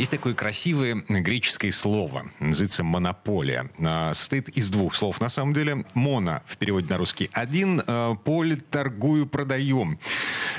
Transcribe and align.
Есть 0.00 0.12
такое 0.12 0.32
красивое 0.32 0.94
греческое 1.08 1.70
слово, 1.70 2.24
называется 2.38 2.82
монополия. 2.82 3.70
А, 3.84 4.14
Состоит 4.14 4.48
из 4.48 4.70
двух 4.70 4.94
слов, 4.94 5.20
на 5.20 5.28
самом 5.28 5.52
деле. 5.52 5.84
Моно, 5.92 6.40
в 6.46 6.56
переводе 6.56 6.86
на 6.88 6.96
русский, 6.96 7.28
один, 7.34 7.82
а, 7.86 8.14
поле, 8.14 8.56
торгую, 8.56 9.26
продаем. 9.26 9.98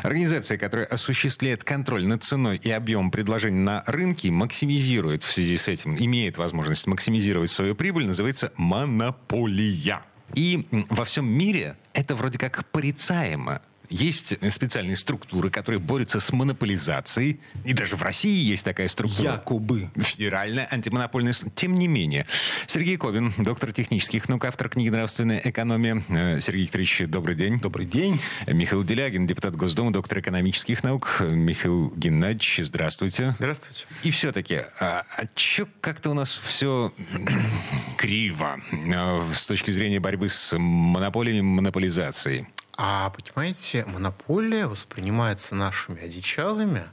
Организация, 0.04 0.60
которая 0.60 0.86
осуществляет 0.86 1.64
контроль 1.64 2.06
над 2.06 2.24
ценой 2.24 2.58
и 2.58 2.70
объемом 2.70 3.10
предложений 3.10 3.62
на 3.62 3.84
рынке, 3.88 4.30
максимизирует 4.30 5.24
в 5.24 5.32
связи 5.32 5.58
с 5.58 5.68
этим, 5.68 5.98
имеет 5.98 6.38
возможность 6.38 6.86
максимизировать 6.86 7.50
свою 7.50 7.74
прибыль, 7.74 8.06
называется 8.06 8.54
монополия. 8.58 10.04
И 10.36 10.68
во 10.92 11.04
всем 11.04 11.26
мире 11.26 11.78
это 11.94 12.14
вроде 12.14 12.38
как 12.38 12.64
порицаемо. 12.70 13.64
Есть 13.92 14.36
специальные 14.54 14.96
структуры, 14.96 15.50
которые 15.50 15.80
борются 15.82 16.22
с 16.22 16.32
монополизацией. 16.32 17.42
И 17.66 17.74
даже 17.74 17.98
в 17.98 18.02
России 18.02 18.42
есть 18.42 18.64
такая 18.64 18.88
структура. 18.88 19.34
Якобы. 19.34 19.92
Федеральная 19.98 20.66
антимонопольная... 20.72 21.34
с- 21.34 21.44
Тем 21.56 21.74
не 21.74 21.88
менее. 21.90 22.26
Сергей 22.68 22.96
Ковин, 22.96 23.34
доктор 23.38 23.74
технических 23.74 24.30
наук, 24.30 24.46
автор 24.46 24.70
книги 24.70 24.88
«Нравственная 24.90 25.42
экономия». 25.44 26.02
Э, 26.08 26.40
Сергей 26.40 26.64
Викторович, 26.64 27.04
добрый 27.08 27.36
день. 27.36 27.60
Добрый 27.60 27.86
день. 27.86 28.20
Михаил 28.48 28.84
Делягин, 28.86 29.28
депутат 29.28 29.58
Госдумы, 29.58 29.92
доктор 29.92 30.20
экономических 30.20 30.84
наук. 30.86 31.18
Михаил 31.20 31.92
Геннадьевич, 31.96 32.62
здравствуйте. 32.64 33.36
Здравствуйте. 33.40 33.84
И 34.04 34.12
все-таки, 34.12 34.62
а, 34.80 35.04
а 35.18 35.26
чё 35.36 35.68
как-то 35.82 36.12
у 36.12 36.14
нас 36.14 36.40
все 36.46 36.94
криво 37.98 38.58
э, 38.72 39.24
с 39.36 39.46
точки 39.48 39.72
зрения 39.72 40.00
борьбы 40.00 40.30
с 40.30 40.58
монополиями, 40.58 41.42
монополизацией? 41.42 42.48
А 42.84 43.12
понимаете, 43.12 43.86
монополия 43.86 44.66
воспринимается 44.66 45.54
нашими 45.54 46.02
одичалами 46.04 46.84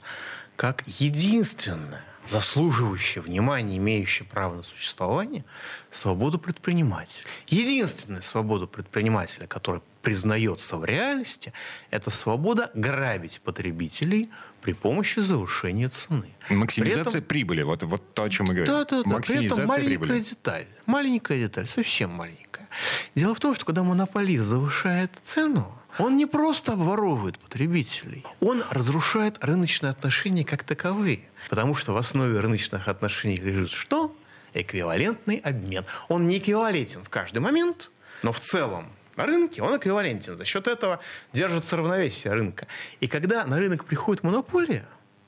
как 0.55 0.87
единственная 0.87 2.05
заслуживающая 2.27 3.23
внимания, 3.23 3.79
имеющая 3.79 4.25
право 4.25 4.57
на 4.57 4.63
существование, 4.63 5.47
свободу 5.91 6.39
предпринимателя. 6.39 7.25
Единственная 7.47 8.21
свобода 8.21 8.67
предпринимателя, 8.67 9.47
которая 9.47 9.81
признается 10.03 10.77
в 10.77 10.85
реальности, 10.85 11.55
это 11.91 12.11
свобода 12.11 12.71
грабить 12.75 13.41
потребителей 13.41 14.29
при 14.61 14.75
помощи 14.75 15.21
завышения 15.21 15.89
цены. 15.89 16.35
Максимизация 16.51 17.05
При 17.05 17.11
этом- 17.13 17.23
прибыли. 17.29 17.63
Вот, 17.63 17.83
вот 17.85 18.13
то, 18.13 18.25
о 18.25 18.29
чем 18.29 18.49
мы 18.49 18.55
говорим. 18.55 18.75
Да, 18.75 18.85
да, 18.85 18.85
да. 18.85 18.91
При 18.91 18.99
этом 18.99 19.13
Максимизация 19.13 19.67
маленькая 19.67 19.99
прибыли. 19.99 20.21
деталь. 20.21 20.67
Маленькая 20.85 21.39
деталь, 21.39 21.67
совсем 21.67 22.11
маленькая. 22.11 22.69
Дело 23.15 23.35
в 23.35 23.41
том, 23.41 23.55
что 23.55 23.65
когда 23.65 23.83
монополист 23.83 24.45
завышает 24.45 25.13
цену, 25.23 25.75
он 25.99 26.17
не 26.17 26.27
просто 26.27 26.73
обворовывает 26.73 27.39
потребителей, 27.39 28.25
он 28.41 28.63
разрушает 28.71 29.43
рыночные 29.45 29.91
отношения 29.91 30.45
как 30.45 30.63
таковые. 30.63 31.29
Потому 31.49 31.75
что 31.75 31.93
в 31.93 31.97
основе 31.97 32.39
рыночных 32.41 32.89
отношений 32.89 33.37
лежит 33.37 33.71
что? 33.71 34.15
Эквивалентный 34.55 35.37
обмен. 35.37 35.85
Он 36.09 36.27
не 36.27 36.39
эквивалентен 36.39 37.05
в 37.05 37.09
каждый 37.09 37.39
момент, 37.39 37.91
но 38.23 38.33
в 38.33 38.41
целом 38.41 38.91
на 39.17 39.27
рынке 39.27 39.63
он 39.63 39.77
эквивалентен. 39.77 40.37
За 40.37 40.45
счет 40.45 40.69
этого 40.69 41.01
держится 41.33 41.77
равновесие 41.77 42.33
рынка. 42.33 42.67
И 43.01 43.09
когда 43.09 43.45
на 43.47 43.59
рынок 43.59 43.85
приходит 43.85 44.23
монополия, 44.23 44.87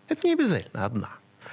это 0.08 0.27
не 0.27 0.34
обязательно 0.34 0.84
одна. 0.84 1.11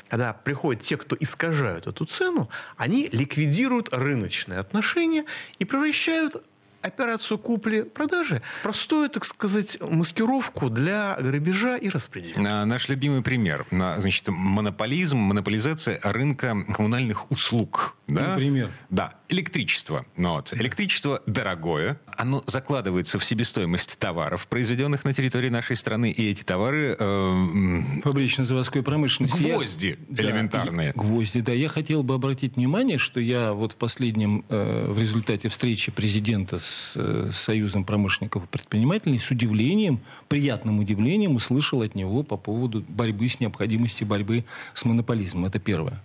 Когда 0.07 0.33
приходят 0.33 0.81
те, 0.81 0.97
кто 0.97 1.17
искажают 1.19 1.87
эту 1.87 2.05
цену, 2.05 2.49
они 2.77 3.09
ликвидируют 3.11 3.89
рыночные 3.91 4.59
отношения 4.59 5.25
и 5.59 5.65
превращают 5.65 6.43
операцию 6.87 7.37
купли-продажи 7.37 8.41
простую, 8.63 9.09
так 9.09 9.25
сказать, 9.25 9.77
маскировку 9.81 10.69
для 10.69 11.15
грабежа 11.19 11.77
и 11.77 11.89
распределения. 11.89 12.47
А, 12.47 12.65
Наш 12.65 12.89
любимый 12.89 13.21
пример. 13.21 13.65
На, 13.71 13.99
Значит, 14.01 14.27
монополизм, 14.29 15.17
монополизация 15.17 15.99
рынка 16.03 16.55
коммунальных 16.73 17.31
услуг. 17.31 17.95
Да? 18.07 18.29
Например? 18.29 18.71
Да, 18.89 19.13
электричество. 19.29 20.05
Ну 20.15 20.31
вот. 20.31 20.53
Электричество 20.53 21.21
дорогое. 21.25 21.99
Оно 22.15 22.41
закладывается 22.47 23.19
в 23.19 23.25
себестоимость 23.25 23.99
товаров, 23.99 24.47
произведенных 24.47 25.03
на 25.03 25.13
территории 25.13 25.49
нашей 25.49 25.75
страны. 25.75 26.11
И 26.11 26.29
эти 26.31 26.43
товары 26.43 26.95
э, 26.97 27.81
Фабрично-заводской 28.03 28.81
промышленности. 28.83 29.41
Я- 29.43 29.55
Гвозди 29.55 29.97
Да, 30.09 30.23
элементарные. 30.23 30.87
я- 30.87 30.93
гвозди, 30.93 31.41
да. 31.41 31.51
Я 31.51 31.67
хотел 31.69 32.03
бы 32.03 32.13
обратить 32.15 32.55
внимание, 32.55 32.97
что 32.97 33.19
я 33.19 33.53
вот 33.53 33.73
в 33.73 33.75
последнем, 33.75 34.45
э, 34.49 34.85
в 34.89 34.99
результате 34.99 35.49
встречи 35.49 35.91
президента 35.91 36.59
с 36.59 36.65
э, 36.95 37.29
Союзом 37.33 37.83
промышленников 37.83 38.43
и 38.43 38.47
предпринимателей 38.47 39.19
с 39.19 39.29
удивлением, 39.31 39.99
приятным 40.27 40.79
удивлением 40.79 41.35
услышал 41.35 41.81
от 41.81 41.95
него 41.95 42.23
по 42.23 42.37
поводу 42.37 42.83
борьбы 42.87 43.27
с 43.27 43.39
необходимости 43.39 44.03
борьбы 44.03 44.45
с 44.73 44.85
монополизмом. 44.85 45.45
Это 45.45 45.59
первое. 45.59 46.01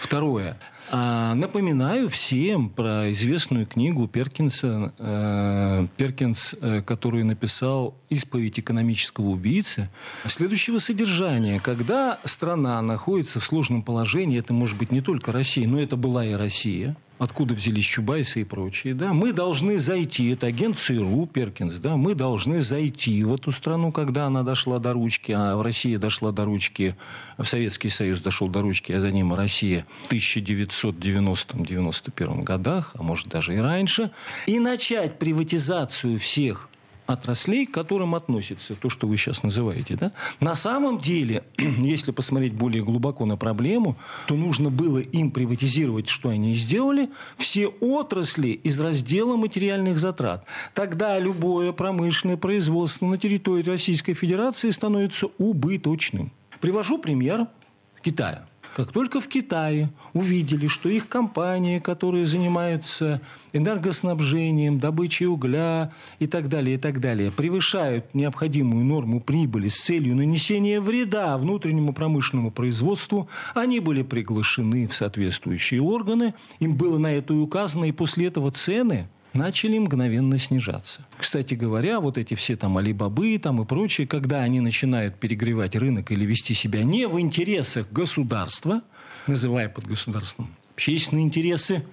Второе. 0.00 0.58
А, 0.90 1.34
напоминаю 1.34 2.10
всем 2.10 2.68
про 2.68 3.10
известную 3.12 3.66
книгу 3.66 4.06
Перкинса, 4.06 4.92
э, 4.98 5.86
Перкинс, 5.96 6.54
э, 6.60 6.82
которую 6.82 7.24
написал 7.24 7.94
«Исповедь 8.10 8.60
экономического 8.60 9.30
убийцы», 9.30 9.88
следующего 10.26 10.78
содержания. 10.78 11.58
Когда 11.58 12.18
страна 12.24 12.82
находится 12.82 13.40
в 13.40 13.44
сложном 13.44 13.82
положении, 13.82 14.38
это 14.38 14.52
может 14.52 14.76
быть 14.76 14.92
не 14.92 15.00
только 15.00 15.32
Россия, 15.32 15.66
но 15.66 15.80
это 15.80 15.96
была 15.96 16.26
и 16.26 16.34
Россия, 16.34 16.96
откуда 17.24 17.54
взялись 17.54 17.86
Чубайсы 17.86 18.42
и 18.42 18.44
прочие, 18.44 18.94
да, 18.94 19.12
мы 19.12 19.32
должны 19.32 19.78
зайти, 19.78 20.30
это 20.30 20.46
агент 20.46 20.78
ЦРУ 20.78 21.26
Перкинс, 21.26 21.78
да, 21.78 21.96
мы 21.96 22.14
должны 22.14 22.60
зайти 22.60 23.24
в 23.24 23.34
эту 23.34 23.50
страну, 23.50 23.90
когда 23.92 24.26
она 24.26 24.42
дошла 24.42 24.78
до 24.78 24.92
ручки, 24.92 25.32
а 25.32 25.56
в 25.56 25.62
России 25.62 25.96
дошла 25.96 26.32
до 26.32 26.44
ручки, 26.44 26.94
в 27.38 27.44
Советский 27.44 27.88
Союз 27.88 28.20
дошел 28.20 28.48
до 28.48 28.60
ручки, 28.62 28.92
а 28.92 29.00
за 29.00 29.10
ним 29.10 29.32
Россия 29.34 29.86
в 30.08 30.12
1990-91 30.12 32.42
годах, 32.42 32.90
а 32.94 33.02
может 33.02 33.28
даже 33.28 33.54
и 33.54 33.58
раньше, 33.58 34.10
и 34.46 34.58
начать 34.58 35.18
приватизацию 35.18 36.18
всех 36.18 36.68
отраслей, 37.06 37.66
к 37.66 37.72
которым 37.72 38.14
относится 38.14 38.74
то, 38.74 38.88
что 38.88 39.06
вы 39.06 39.16
сейчас 39.16 39.42
называете. 39.42 39.96
Да? 39.96 40.12
На 40.40 40.54
самом 40.54 40.98
деле, 40.98 41.44
если 41.58 42.12
посмотреть 42.12 42.54
более 42.54 42.82
глубоко 42.82 43.26
на 43.26 43.36
проблему, 43.36 43.96
то 44.26 44.34
нужно 44.34 44.70
было 44.70 44.98
им 44.98 45.30
приватизировать, 45.30 46.08
что 46.08 46.28
они 46.28 46.54
сделали, 46.54 47.10
все 47.36 47.68
отрасли 47.68 48.48
из 48.48 48.80
раздела 48.80 49.36
материальных 49.36 49.98
затрат. 49.98 50.44
Тогда 50.74 51.18
любое 51.18 51.72
промышленное 51.72 52.36
производство 52.36 53.06
на 53.06 53.18
территории 53.18 53.64
Российской 53.64 54.14
Федерации 54.14 54.70
становится 54.70 55.28
убыточным. 55.38 56.30
Привожу 56.60 56.98
пример 56.98 57.46
Китая. 58.02 58.46
Как 58.74 58.90
только 58.90 59.20
в 59.20 59.28
Китае 59.28 59.88
увидели, 60.14 60.66
что 60.66 60.88
их 60.88 61.08
компании, 61.08 61.78
которые 61.78 62.26
занимаются 62.26 63.20
энергоснабжением, 63.52 64.80
добычей 64.80 65.26
угля 65.26 65.92
и 66.18 66.26
так 66.26 66.48
далее, 66.48 66.74
и 66.74 66.78
так 66.78 66.98
далее, 66.98 67.30
превышают 67.30 68.12
необходимую 68.14 68.84
норму 68.84 69.20
прибыли 69.20 69.68
с 69.68 69.80
целью 69.80 70.16
нанесения 70.16 70.80
вреда 70.80 71.38
внутреннему 71.38 71.92
промышленному 71.92 72.50
производству, 72.50 73.28
они 73.54 73.78
были 73.78 74.02
приглашены 74.02 74.88
в 74.88 74.96
соответствующие 74.96 75.80
органы, 75.80 76.34
им 76.58 76.74
было 76.74 76.98
на 76.98 77.12
это 77.12 77.32
и 77.32 77.36
указано, 77.36 77.84
и 77.84 77.92
после 77.92 78.26
этого 78.26 78.50
цены 78.50 79.06
начали 79.34 79.78
мгновенно 79.78 80.38
снижаться. 80.38 81.06
Кстати 81.18 81.54
говоря, 81.54 82.00
вот 82.00 82.16
эти 82.16 82.34
все 82.34 82.56
там 82.56 82.78
алибабы 82.78 83.38
там 83.38 83.60
и 83.60 83.64
прочие, 83.64 84.06
когда 84.06 84.42
они 84.42 84.60
начинают 84.60 85.16
перегревать 85.16 85.76
рынок 85.76 86.10
или 86.10 86.24
вести 86.24 86.54
себя 86.54 86.82
не 86.82 87.06
в 87.06 87.20
интересах 87.20 87.90
государства, 87.90 88.82
называя 89.26 89.68
под 89.68 89.86
государством 89.86 90.54
общественные 90.74 91.24
интересы, 91.24 91.84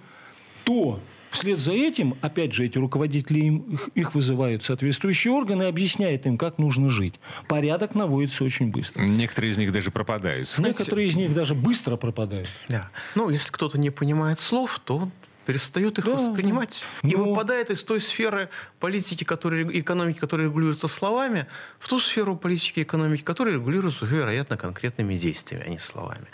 то 0.63 0.99
вслед 1.29 1.59
за 1.59 1.71
этим, 1.71 2.15
опять 2.21 2.53
же, 2.53 2.65
эти 2.65 2.77
руководители, 2.77 3.39
им, 3.39 3.57
их, 3.71 3.89
их 3.95 4.15
вызывают 4.15 4.63
соответствующие 4.63 5.33
органы 5.33 5.63
и 5.63 5.65
объясняют 5.67 6.25
им, 6.25 6.37
как 6.37 6.57
нужно 6.57 6.89
жить. 6.89 7.15
Порядок 7.47 7.95
наводится 7.95 8.43
очень 8.43 8.71
быстро. 8.71 9.01
некоторые 9.03 9.51
из 9.51 9.57
них 9.57 9.71
даже 9.71 9.91
пропадают. 9.91 10.53
Некоторые 10.57 11.07
из 11.07 11.15
них 11.15 11.33
даже 11.33 11.55
быстро 11.55 11.95
пропадают. 11.95 12.49
Да. 12.67 12.89
Ну, 13.15 13.29
если 13.29 13.51
кто-то 13.51 13.79
не 13.79 13.89
понимает 13.89 14.39
слов, 14.39 14.79
то 14.83 15.09
перестает 15.45 15.97
их 15.99 16.05
Да, 16.05 16.11
воспринимать 16.11 16.83
да. 17.03 17.09
и 17.09 17.15
Но- 17.15 17.23
выпадает 17.29 17.69
из 17.71 17.83
той 17.83 17.99
сферы 18.01 18.49
политики, 18.79 19.23
которая, 19.23 19.63
экономики, 19.69 20.19
которая 20.19 20.47
регулируется 20.47 20.87
словами, 20.87 21.45
в 21.79 21.87
ту 21.87 21.99
сферу 21.99 22.35
политики 22.35 22.79
и 22.79 22.83
экономики, 22.83 23.23
которая 23.23 23.55
регулируется 23.55 24.05
вероятно, 24.05 24.57
конкретными 24.57 25.15
действиями, 25.15 25.65
а 25.67 25.69
не 25.69 25.79
словами. 25.79 26.25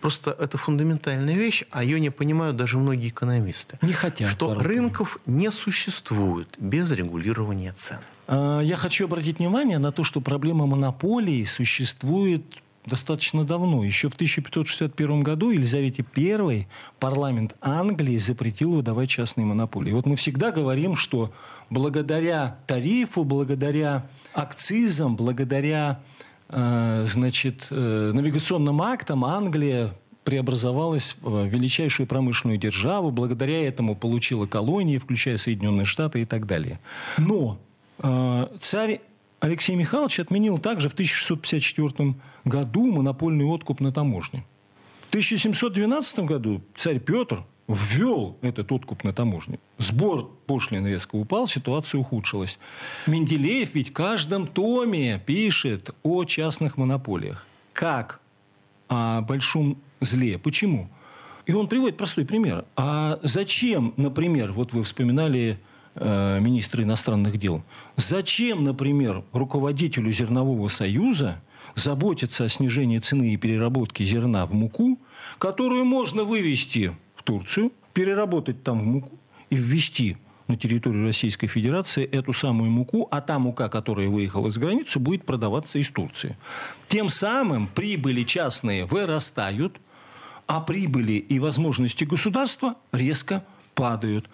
Просто 0.00 0.30
это 0.38 0.58
фундаментальная 0.58 1.34
вещь, 1.34 1.64
а 1.70 1.84
ее 1.84 2.00
не 2.00 2.10
понимают 2.10 2.56
даже 2.56 2.78
многие 2.78 3.08
экономисты. 3.08 3.78
Не 3.82 3.92
хотят 3.92 4.28
Что 4.30 4.48
порой 4.48 4.64
рынков 4.64 5.18
не 5.26 5.50
существует 5.50 6.48
без 6.58 6.90
регулирования 6.92 7.72
цен. 7.72 7.98
А, 8.28 8.60
Я 8.60 8.76
хочу 8.76 9.04
обратить 9.04 9.38
внимание 9.38 9.78
на 9.78 9.92
то, 9.92 10.02
что 10.04 10.20
проблема 10.20 10.66
монополии 10.66 11.44
существует 11.44 12.42
достаточно 12.86 13.44
давно. 13.44 13.84
Еще 13.84 14.08
в 14.08 14.14
1561 14.14 15.22
году 15.22 15.50
Елизавете 15.50 16.04
I 16.16 16.66
парламент 16.98 17.54
Англии 17.60 18.18
запретил 18.18 18.74
выдавать 18.74 19.10
частные 19.10 19.44
монополии. 19.44 19.92
Вот 19.92 20.06
мы 20.06 20.16
всегда 20.16 20.52
говорим, 20.52 20.96
что 20.96 21.32
благодаря 21.68 22.58
тарифу, 22.66 23.24
благодаря 23.24 24.06
акцизам, 24.32 25.16
благодаря 25.16 26.00
э, 26.48 27.04
значит, 27.06 27.68
э, 27.70 28.12
навигационным 28.14 28.80
актам 28.82 29.24
Англия 29.24 29.92
преобразовалась 30.24 31.16
в 31.20 31.46
величайшую 31.46 32.06
промышленную 32.06 32.58
державу, 32.58 33.12
благодаря 33.12 33.66
этому 33.66 33.94
получила 33.94 34.46
колонии, 34.46 34.98
включая 34.98 35.38
Соединенные 35.38 35.84
Штаты 35.84 36.22
и 36.22 36.24
так 36.24 36.46
далее. 36.46 36.80
Но 37.16 37.58
э, 38.00 38.46
царь 38.60 39.00
Алексей 39.40 39.76
Михайлович 39.76 40.20
отменил 40.20 40.58
также 40.58 40.88
в 40.88 40.94
1654 40.94 42.14
году 42.44 42.86
монопольный 42.86 43.44
откуп 43.44 43.80
на 43.80 43.92
таможне. 43.92 44.44
В 45.06 45.08
1712 45.08 46.20
году 46.20 46.62
царь 46.74 46.98
Петр 46.98 47.44
ввел 47.68 48.36
этот 48.42 48.72
откуп 48.72 49.04
на 49.04 49.12
таможне. 49.12 49.58
Сбор 49.78 50.30
пошлин 50.46 50.86
резко 50.86 51.16
упал, 51.16 51.46
ситуация 51.46 51.98
ухудшилась. 52.00 52.58
Менделеев 53.06 53.74
ведь 53.74 53.90
в 53.90 53.92
каждом 53.92 54.46
томе 54.46 55.22
пишет 55.24 55.90
о 56.02 56.24
частных 56.24 56.76
монополиях. 56.76 57.46
Как 57.72 58.20
о 58.88 59.20
большом 59.20 59.78
зле. 60.00 60.38
Почему? 60.38 60.88
И 61.46 61.52
он 61.52 61.68
приводит 61.68 61.96
простой 61.96 62.24
пример. 62.24 62.64
А 62.76 63.18
зачем, 63.22 63.94
например, 63.96 64.52
вот 64.52 64.72
вы 64.72 64.82
вспоминали 64.82 65.58
э, 65.96 66.40
министра 66.40 66.82
иностранных 66.82 67.38
дел, 67.38 67.62
зачем, 67.96 68.64
например, 68.64 69.24
руководителю 69.32 70.12
Зернового 70.12 70.68
союза 70.68 71.42
заботиться 71.74 72.44
о 72.44 72.48
снижении 72.48 72.98
цены 72.98 73.34
и 73.34 73.36
переработке 73.36 74.04
зерна 74.04 74.46
в 74.46 74.54
муку, 74.54 74.98
которую 75.38 75.84
можно 75.84 76.24
вывести 76.24 76.96
в 77.16 77.22
Турцию, 77.22 77.72
переработать 77.92 78.62
там 78.62 78.80
в 78.80 78.84
муку 78.84 79.18
и 79.50 79.56
ввести 79.56 80.16
на 80.48 80.56
территорию 80.56 81.04
Российской 81.04 81.48
Федерации 81.48 82.04
эту 82.04 82.32
самую 82.32 82.70
муку, 82.70 83.08
а 83.10 83.20
та 83.20 83.38
мука, 83.38 83.68
которая 83.68 84.08
выехала 84.08 84.50
за 84.50 84.60
границу, 84.60 85.00
будет 85.00 85.24
продаваться 85.24 85.78
из 85.78 85.90
Турции. 85.90 86.36
Тем 86.88 87.08
самым 87.08 87.66
прибыли 87.66 88.22
частные 88.22 88.84
вырастают, 88.84 89.80
а 90.46 90.60
прибыли 90.60 91.14
и 91.14 91.38
возможности 91.40 92.04
государства 92.04 92.76
резко 92.92 93.44
падают. 93.74 94.26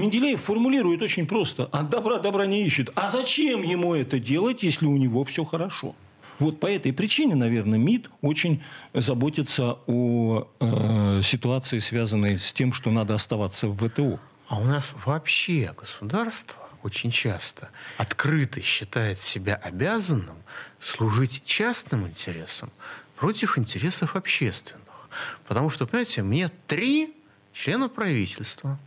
Менделеев 0.00 0.40
формулирует 0.40 1.02
очень 1.02 1.26
просто. 1.26 1.64
От 1.66 1.90
добра 1.90 2.18
добра 2.18 2.46
не 2.46 2.64
ищет. 2.64 2.90
А 2.94 3.08
зачем 3.08 3.62
ему 3.62 3.94
это 3.94 4.18
делать, 4.18 4.62
если 4.62 4.86
у 4.86 4.96
него 4.96 5.24
все 5.24 5.44
хорошо? 5.44 5.94
Вот 6.38 6.58
по 6.58 6.66
этой 6.66 6.92
причине, 6.94 7.34
наверное, 7.34 7.78
МИД 7.78 8.10
очень 8.22 8.62
заботится 8.94 9.76
о 9.86 10.48
э, 10.58 11.20
ситуации, 11.22 11.78
связанной 11.80 12.38
с 12.38 12.50
тем, 12.52 12.72
что 12.72 12.90
надо 12.90 13.14
оставаться 13.14 13.68
в 13.68 13.76
ВТО. 13.76 14.18
А 14.48 14.58
у 14.58 14.64
нас 14.64 14.96
вообще 15.04 15.74
государство 15.78 16.58
очень 16.82 17.10
часто 17.10 17.68
открыто 17.98 18.62
считает 18.62 19.20
себя 19.20 19.54
обязанным 19.54 20.36
служить 20.80 21.42
частным 21.44 22.06
интересам 22.06 22.70
против 23.16 23.58
интересов 23.58 24.16
общественных. 24.16 25.08
Потому 25.46 25.68
что, 25.68 25.86
понимаете, 25.86 26.22
мне 26.22 26.50
три 26.66 27.14
члена 27.52 27.90
правительства 27.90 28.78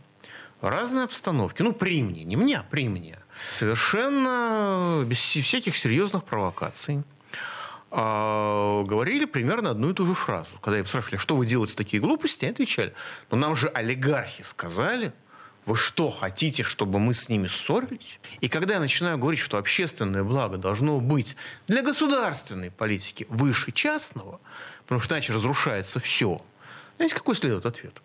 в 0.64 0.68
разной 0.68 1.04
обстановке, 1.04 1.62
ну, 1.62 1.74
при 1.74 2.02
мне, 2.02 2.24
не 2.24 2.36
мне, 2.36 2.58
а 2.58 2.62
при 2.62 2.88
мне, 2.88 3.18
совершенно 3.50 5.04
без 5.06 5.18
всяких 5.18 5.76
серьезных 5.76 6.24
провокаций, 6.24 7.02
а, 7.90 8.82
говорили 8.84 9.26
примерно 9.26 9.70
одну 9.70 9.90
и 9.90 9.94
ту 9.94 10.06
же 10.06 10.14
фразу. 10.14 10.48
Когда 10.62 10.78
я 10.78 10.86
спрашивали, 10.86 11.18
что 11.18 11.36
вы 11.36 11.44
делаете 11.44 11.76
такие 11.76 12.00
глупости, 12.00 12.46
они 12.46 12.52
отвечали, 12.52 12.94
ну 13.30 13.36
нам 13.36 13.54
же 13.54 13.68
олигархи 13.68 14.42
сказали, 14.42 15.12
вы 15.66 15.76
что, 15.76 16.08
хотите, 16.08 16.62
чтобы 16.62 16.98
мы 16.98 17.12
с 17.12 17.28
ними 17.28 17.46
ссорились? 17.46 18.18
И 18.40 18.48
когда 18.48 18.74
я 18.74 18.80
начинаю 18.80 19.18
говорить, 19.18 19.40
что 19.40 19.58
общественное 19.58 20.24
благо 20.24 20.56
должно 20.56 20.98
быть 21.00 21.36
для 21.68 21.82
государственной 21.82 22.70
политики 22.70 23.26
выше 23.28 23.70
частного, 23.70 24.40
потому 24.84 25.00
что 25.00 25.14
иначе 25.14 25.34
разрушается 25.34 26.00
все, 26.00 26.40
знаете, 26.96 27.14
какой 27.14 27.36
следует 27.36 27.66
ответ? 27.66 28.00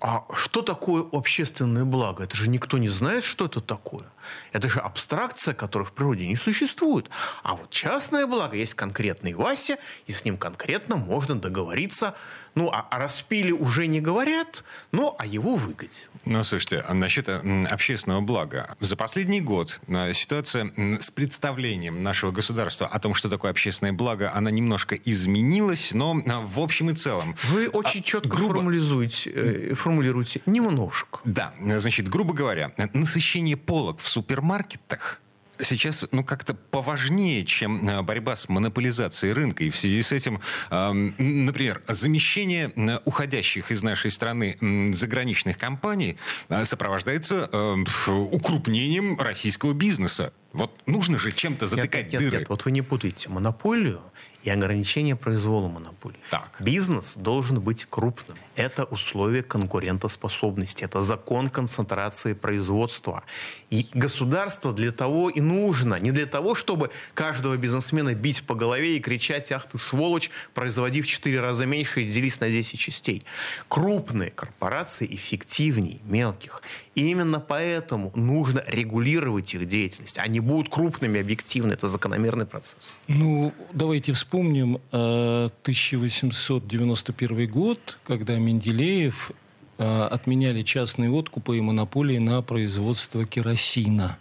А 0.00 0.24
что 0.32 0.62
такое 0.62 1.04
общественное 1.12 1.84
благо? 1.84 2.24
Это 2.24 2.36
же 2.36 2.48
никто 2.48 2.78
не 2.78 2.88
знает, 2.88 3.24
что 3.24 3.46
это 3.46 3.60
такое. 3.60 4.04
Это 4.52 4.68
же 4.68 4.78
абстракция, 4.78 5.54
которой 5.54 5.84
в 5.84 5.92
природе 5.92 6.26
не 6.28 6.36
существует. 6.36 7.10
А 7.42 7.54
вот 7.54 7.70
частное 7.70 8.26
благо 8.26 8.56
есть 8.56 8.74
конкретный 8.74 9.34
Вася, 9.34 9.76
и 10.06 10.12
с 10.12 10.24
ним 10.24 10.36
конкретно 10.36 10.96
можно 10.96 11.34
договориться. 11.34 12.14
Ну, 12.54 12.70
а 12.72 12.80
о 12.90 12.98
распиле 12.98 13.52
уже 13.52 13.86
не 13.86 14.00
говорят, 14.00 14.64
но 14.90 15.14
о 15.18 15.26
его 15.26 15.54
выгоде. 15.54 16.00
Ну, 16.24 16.42
слушайте, 16.42 16.84
а 16.88 16.94
насчет 16.94 17.28
м, 17.28 17.66
общественного 17.70 18.20
блага. 18.20 18.76
За 18.80 18.96
последний 18.96 19.40
год 19.40 19.80
э, 19.86 20.12
ситуация 20.12 20.72
с 21.00 21.10
представлением 21.10 22.02
нашего 22.02 22.32
государства 22.32 22.86
о 22.86 22.98
том, 22.98 23.14
что 23.14 23.28
такое 23.28 23.52
общественное 23.52 23.92
благо, 23.92 24.32
она 24.34 24.50
немножко 24.50 24.96
изменилась, 24.96 25.92
но 25.92 26.18
э, 26.18 26.22
в 26.44 26.58
общем 26.58 26.90
и 26.90 26.94
целом... 26.94 27.36
Вы 27.44 27.68
очень 27.68 28.02
четко 28.02 28.28
грубо- 28.28 28.54
формулируете, 28.54 29.74
формулируете 29.88 30.42
немножко. 30.44 31.20
Да, 31.24 31.54
значит, 31.60 32.08
грубо 32.08 32.34
говоря, 32.34 32.72
насыщение 32.92 33.56
полок 33.56 34.00
в 34.00 34.08
супермаркетах 34.08 35.22
сейчас, 35.60 36.06
ну, 36.12 36.22
как-то 36.22 36.54
поважнее, 36.54 37.44
чем 37.44 37.88
э, 37.88 38.02
борьба 38.02 38.36
с 38.36 38.48
монополизацией 38.48 39.32
рынка. 39.32 39.64
И 39.64 39.70
в 39.70 39.76
связи 39.76 40.02
с 40.02 40.12
этим, 40.12 40.40
эм, 40.70 41.14
например, 41.18 41.82
замещение 41.88 42.70
э, 42.76 42.98
уходящих 43.06 43.70
из 43.72 43.82
нашей 43.82 44.10
страны 44.10 44.56
заграничных 44.94 45.58
компаний 45.58 46.16
э, 46.48 46.64
сопровождается 46.64 47.48
эм, 47.50 47.86
укрупнением 48.30 49.18
российского 49.18 49.72
бизнеса. 49.72 50.32
Вот 50.52 50.78
нужно 50.86 51.18
же 51.18 51.32
чем-то 51.32 51.66
затыкать 51.66 52.04
нет, 52.04 52.12
нет, 52.12 52.20
дыры. 52.20 52.38
нет, 52.40 52.48
вот 52.48 52.64
вы 52.64 52.70
не 52.70 52.82
путаете 52.82 53.28
монополию 53.28 54.00
и 54.44 54.50
ограничение 54.50 55.16
произвола 55.16 55.68
монополии. 55.68 56.20
Так. 56.30 56.56
Бизнес 56.60 57.16
должен 57.16 57.60
быть 57.60 57.86
крупным. 57.90 58.38
Это 58.58 58.82
условие 58.82 59.44
конкурентоспособности. 59.44 60.82
Это 60.82 61.02
закон 61.02 61.46
концентрации 61.46 62.32
производства. 62.32 63.22
И 63.70 63.86
государство 63.94 64.72
для 64.72 64.90
того 64.90 65.30
и 65.30 65.40
нужно. 65.40 65.94
Не 66.00 66.10
для 66.10 66.26
того, 66.26 66.56
чтобы 66.56 66.90
каждого 67.14 67.56
бизнесмена 67.56 68.14
бить 68.14 68.42
по 68.42 68.56
голове 68.56 68.96
и 68.96 69.00
кричать, 69.00 69.52
ах 69.52 69.68
ты 69.68 69.78
сволочь, 69.78 70.30
производи 70.54 71.02
в 71.02 71.06
4 71.06 71.40
раза 71.40 71.66
меньше 71.66 72.02
и 72.02 72.04
делись 72.04 72.40
на 72.40 72.50
10 72.50 72.80
частей. 72.80 73.22
Крупные 73.68 74.32
корпорации 74.32 75.06
эффективнее 75.06 75.98
мелких. 76.04 76.60
И 76.96 77.10
именно 77.10 77.38
поэтому 77.38 78.10
нужно 78.16 78.64
регулировать 78.66 79.54
их 79.54 79.68
деятельность. 79.68 80.18
Они 80.18 80.40
будут 80.40 80.68
крупными 80.68 81.20
объективно. 81.20 81.74
Это 81.74 81.88
закономерный 81.88 82.44
процесс. 82.44 82.92
Ну, 83.06 83.52
давайте 83.72 84.12
вспомним 84.12 84.80
э, 84.90 85.48
1891 85.62 87.48
год, 87.48 87.98
когда 88.04 88.36
Менделеев 88.48 89.32
э, 89.76 90.08
отменяли 90.10 90.62
частные 90.62 91.10
откупы 91.10 91.58
и 91.58 91.60
монополии 91.60 92.18
на 92.18 92.40
производство 92.40 93.26
керосина. 93.26 94.18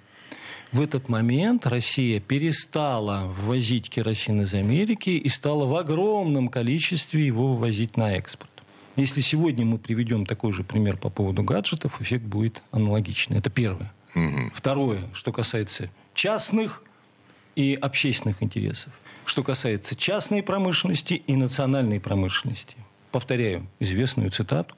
В 0.74 0.82
этот 0.82 1.08
момент 1.08 1.66
Россия 1.66 2.20
перестала 2.20 3.24
ввозить 3.26 3.90
керосин 3.90 4.42
из 4.42 4.54
Америки 4.54 5.12
и 5.12 5.30
стала 5.30 5.66
в 5.66 5.76
огромном 5.76 6.50
количестве 6.50 7.26
его 7.26 7.54
вывозить 7.54 7.96
на 7.96 8.16
экспорт. 8.16 8.52
Если 8.98 9.22
сегодня 9.22 9.64
мы 9.64 9.78
приведем 9.78 10.26
такой 10.26 10.52
же 10.52 10.64
пример 10.64 10.98
по 10.98 11.10
поводу 11.10 11.42
гаджетов, 11.44 12.02
эффект 12.02 12.26
будет 12.26 12.64
аналогичный. 12.72 13.38
Это 13.38 13.50
первое. 13.50 13.94
Второе, 14.54 15.04
что 15.14 15.32
касается 15.32 15.90
частных 16.14 16.84
и 17.56 17.78
общественных 17.80 18.44
интересов. 18.44 18.92
Что 19.24 19.44
касается 19.44 19.96
частной 19.96 20.44
промышленности 20.44 21.14
и 21.14 21.36
национальной 21.36 22.00
промышленности. 22.00 22.76
Повторяю 23.18 23.66
известную 23.80 24.30
цитату. 24.30 24.76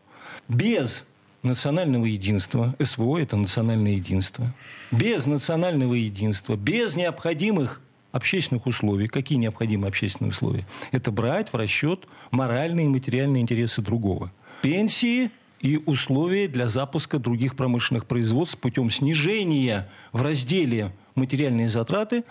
Без 0.47 1.03
национального 1.43 2.05
единства, 2.05 2.73
СВО– 2.81 3.17
это 3.21 3.35
национальное 3.35 3.91
единство, 3.91 4.55
без 4.91 5.25
национального 5.25 5.93
единства, 5.93 6.55
без 6.55 6.95
необходимых 6.95 7.81
общественных 8.13 8.65
условий. 8.65 9.09
Какие 9.09 9.37
необходимые 9.39 9.89
общественные 9.89 10.29
условия? 10.29 10.65
Это 10.93 11.11
брать 11.11 11.51
в 11.51 11.57
расчет 11.57 12.07
моральные 12.31 12.85
и 12.85 12.87
материальные 12.89 13.41
интересы 13.41 13.81
другого. 13.81 14.31
Пенсии, 14.61 15.31
и 15.59 15.75
условия 15.85 16.47
для 16.47 16.69
запуска 16.69 17.19
других 17.19 17.57
промышленных 17.57 18.05
производств 18.05 18.57
путем 18.57 18.89
снижения 18.89 19.89
в 20.13 20.21
разделе 20.21 20.93
материальные 21.15 21.67
затраты 21.67 22.23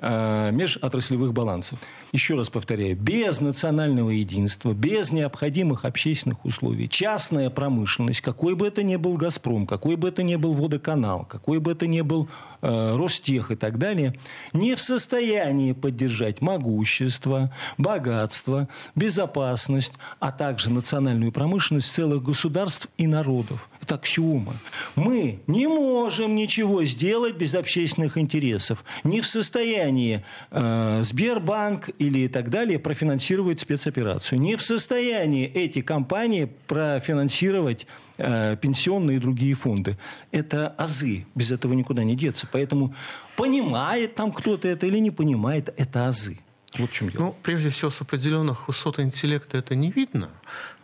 межотраслевых 0.00 1.32
балансов. 1.32 1.78
Еще 2.12 2.36
раз 2.36 2.48
повторяю, 2.48 2.96
без 2.96 3.40
национального 3.40 4.10
единства, 4.10 4.72
без 4.72 5.10
необходимых 5.10 5.84
общественных 5.84 6.44
условий, 6.44 6.88
частная 6.88 7.50
промышленность, 7.50 8.20
какой 8.20 8.54
бы 8.54 8.68
это 8.68 8.82
ни 8.82 8.96
был 8.96 9.16
«Газпром», 9.16 9.66
какой 9.66 9.96
бы 9.96 10.08
это 10.08 10.22
ни 10.22 10.36
был 10.36 10.54
«Водоканал», 10.54 11.24
какой 11.24 11.58
бы 11.58 11.72
это 11.72 11.86
ни 11.86 12.02
был 12.02 12.28
э, 12.62 12.94
Ростех 12.94 13.50
и 13.50 13.56
так 13.56 13.78
далее, 13.78 14.14
не 14.52 14.76
в 14.76 14.80
состоянии 14.80 15.72
поддержать 15.72 16.40
могущество, 16.40 17.52
богатство, 17.78 18.68
безопасность, 18.94 19.94
а 20.20 20.30
также 20.30 20.70
национальную 20.70 21.32
промышленность 21.32 21.92
целых 21.92 22.22
государств 22.22 22.88
и 22.96 23.06
народов. 23.06 23.68
Это 23.84 23.96
аксиома. 23.96 24.56
Мы 24.96 25.40
не 25.46 25.66
можем 25.66 26.34
ничего 26.34 26.84
сделать 26.84 27.36
без 27.36 27.54
общественных 27.54 28.16
интересов. 28.16 28.82
Не 29.04 29.20
в 29.20 29.26
состоянии 29.26 30.24
э, 30.50 31.00
Сбербанк 31.02 31.90
или 31.98 32.26
так 32.28 32.48
далее 32.48 32.78
профинансировать 32.78 33.60
спецоперацию. 33.60 34.40
Не 34.40 34.56
в 34.56 34.62
состоянии 34.62 35.46
эти 35.46 35.82
компании 35.82 36.50
профинансировать 36.66 37.86
э, 38.16 38.56
пенсионные 38.56 39.18
и 39.18 39.20
другие 39.20 39.52
фонды. 39.52 39.98
Это 40.32 40.68
азы. 40.68 41.26
Без 41.34 41.50
этого 41.50 41.74
никуда 41.74 42.04
не 42.04 42.16
деться. 42.16 42.48
Поэтому 42.50 42.94
понимает 43.36 44.14
там 44.14 44.32
кто-то 44.32 44.66
это 44.66 44.86
или 44.86 44.98
не 44.98 45.10
понимает, 45.10 45.74
это 45.76 46.06
азы. 46.06 46.38
Вот 46.78 46.90
в 46.90 46.92
чем 46.92 47.10
дело. 47.10 47.22
Ну, 47.22 47.36
прежде 47.42 47.70
всего, 47.70 47.90
с 47.90 48.00
определенных 48.00 48.66
высот 48.66 48.98
интеллекта 48.98 49.58
это 49.58 49.74
не 49.76 49.92
видно, 49.92 50.30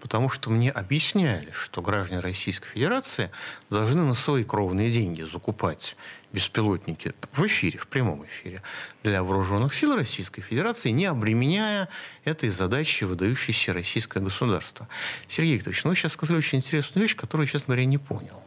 потому 0.01 0.29
что 0.29 0.51
мне 0.51 0.71
объясняли, 0.71 1.51
что 1.53 1.83
граждане 1.83 2.21
Российской 2.21 2.69
Федерации 2.69 3.31
должны 3.69 4.03
на 4.03 4.15
свои 4.15 4.45
кровные 4.45 4.91
деньги 4.91 5.23
закупать 5.23 5.97
беспилотники 6.33 7.13
в 7.33 7.47
эфире, 7.47 7.79
в 7.79 7.87
прямом 7.87 8.25
эфире, 8.25 8.63
для 9.03 9.23
вооруженных 9.23 9.75
сил 9.75 9.97
Российской 9.97 10.43
Федерации, 10.43 10.91
не 10.91 11.07
обременяя 11.07 11.89
этой 12.25 12.51
задачей 12.51 13.05
выдающееся 13.05 13.73
российское 13.73 14.21
государство. 14.21 14.89
Сергей 15.29 15.55
Викторович, 15.55 15.85
ну 15.85 15.91
вы 15.91 15.97
сейчас 15.97 16.13
сказали 16.13 16.39
очень 16.39 16.59
интересную 16.59 17.03
вещь, 17.03 17.17
которую 17.17 17.47
честно 17.47 17.75
говоря, 17.75 17.85
не 17.85 17.99
понял. 17.99 18.43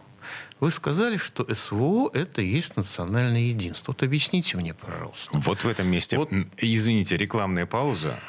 Вы 0.59 0.71
сказали, 0.71 1.17
что 1.17 1.45
СВО– 1.53 2.09
это 2.13 2.41
есть 2.41 2.77
национальное 2.77 3.41
единство. 3.41 3.91
Вот 3.91 4.03
объясните 4.03 4.57
мне, 4.57 4.73
пожалуйста. 4.73 5.29
Вот 5.33 5.63
в 5.63 5.67
этом 5.67 5.87
месте, 5.87 6.17
вот. 6.17 6.29
извините, 6.57 7.17
рекламная 7.17 7.65
пауза. 7.65 8.19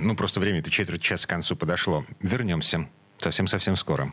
Ну, 0.00 0.16
просто 0.16 0.40
время-то 0.40 0.70
четверть 0.70 1.02
часа 1.02 1.26
к 1.26 1.30
концу 1.30 1.56
подошло. 1.56 2.04
Вернемся 2.20 2.88
совсем-совсем 3.18 3.76
скоро. 3.76 4.12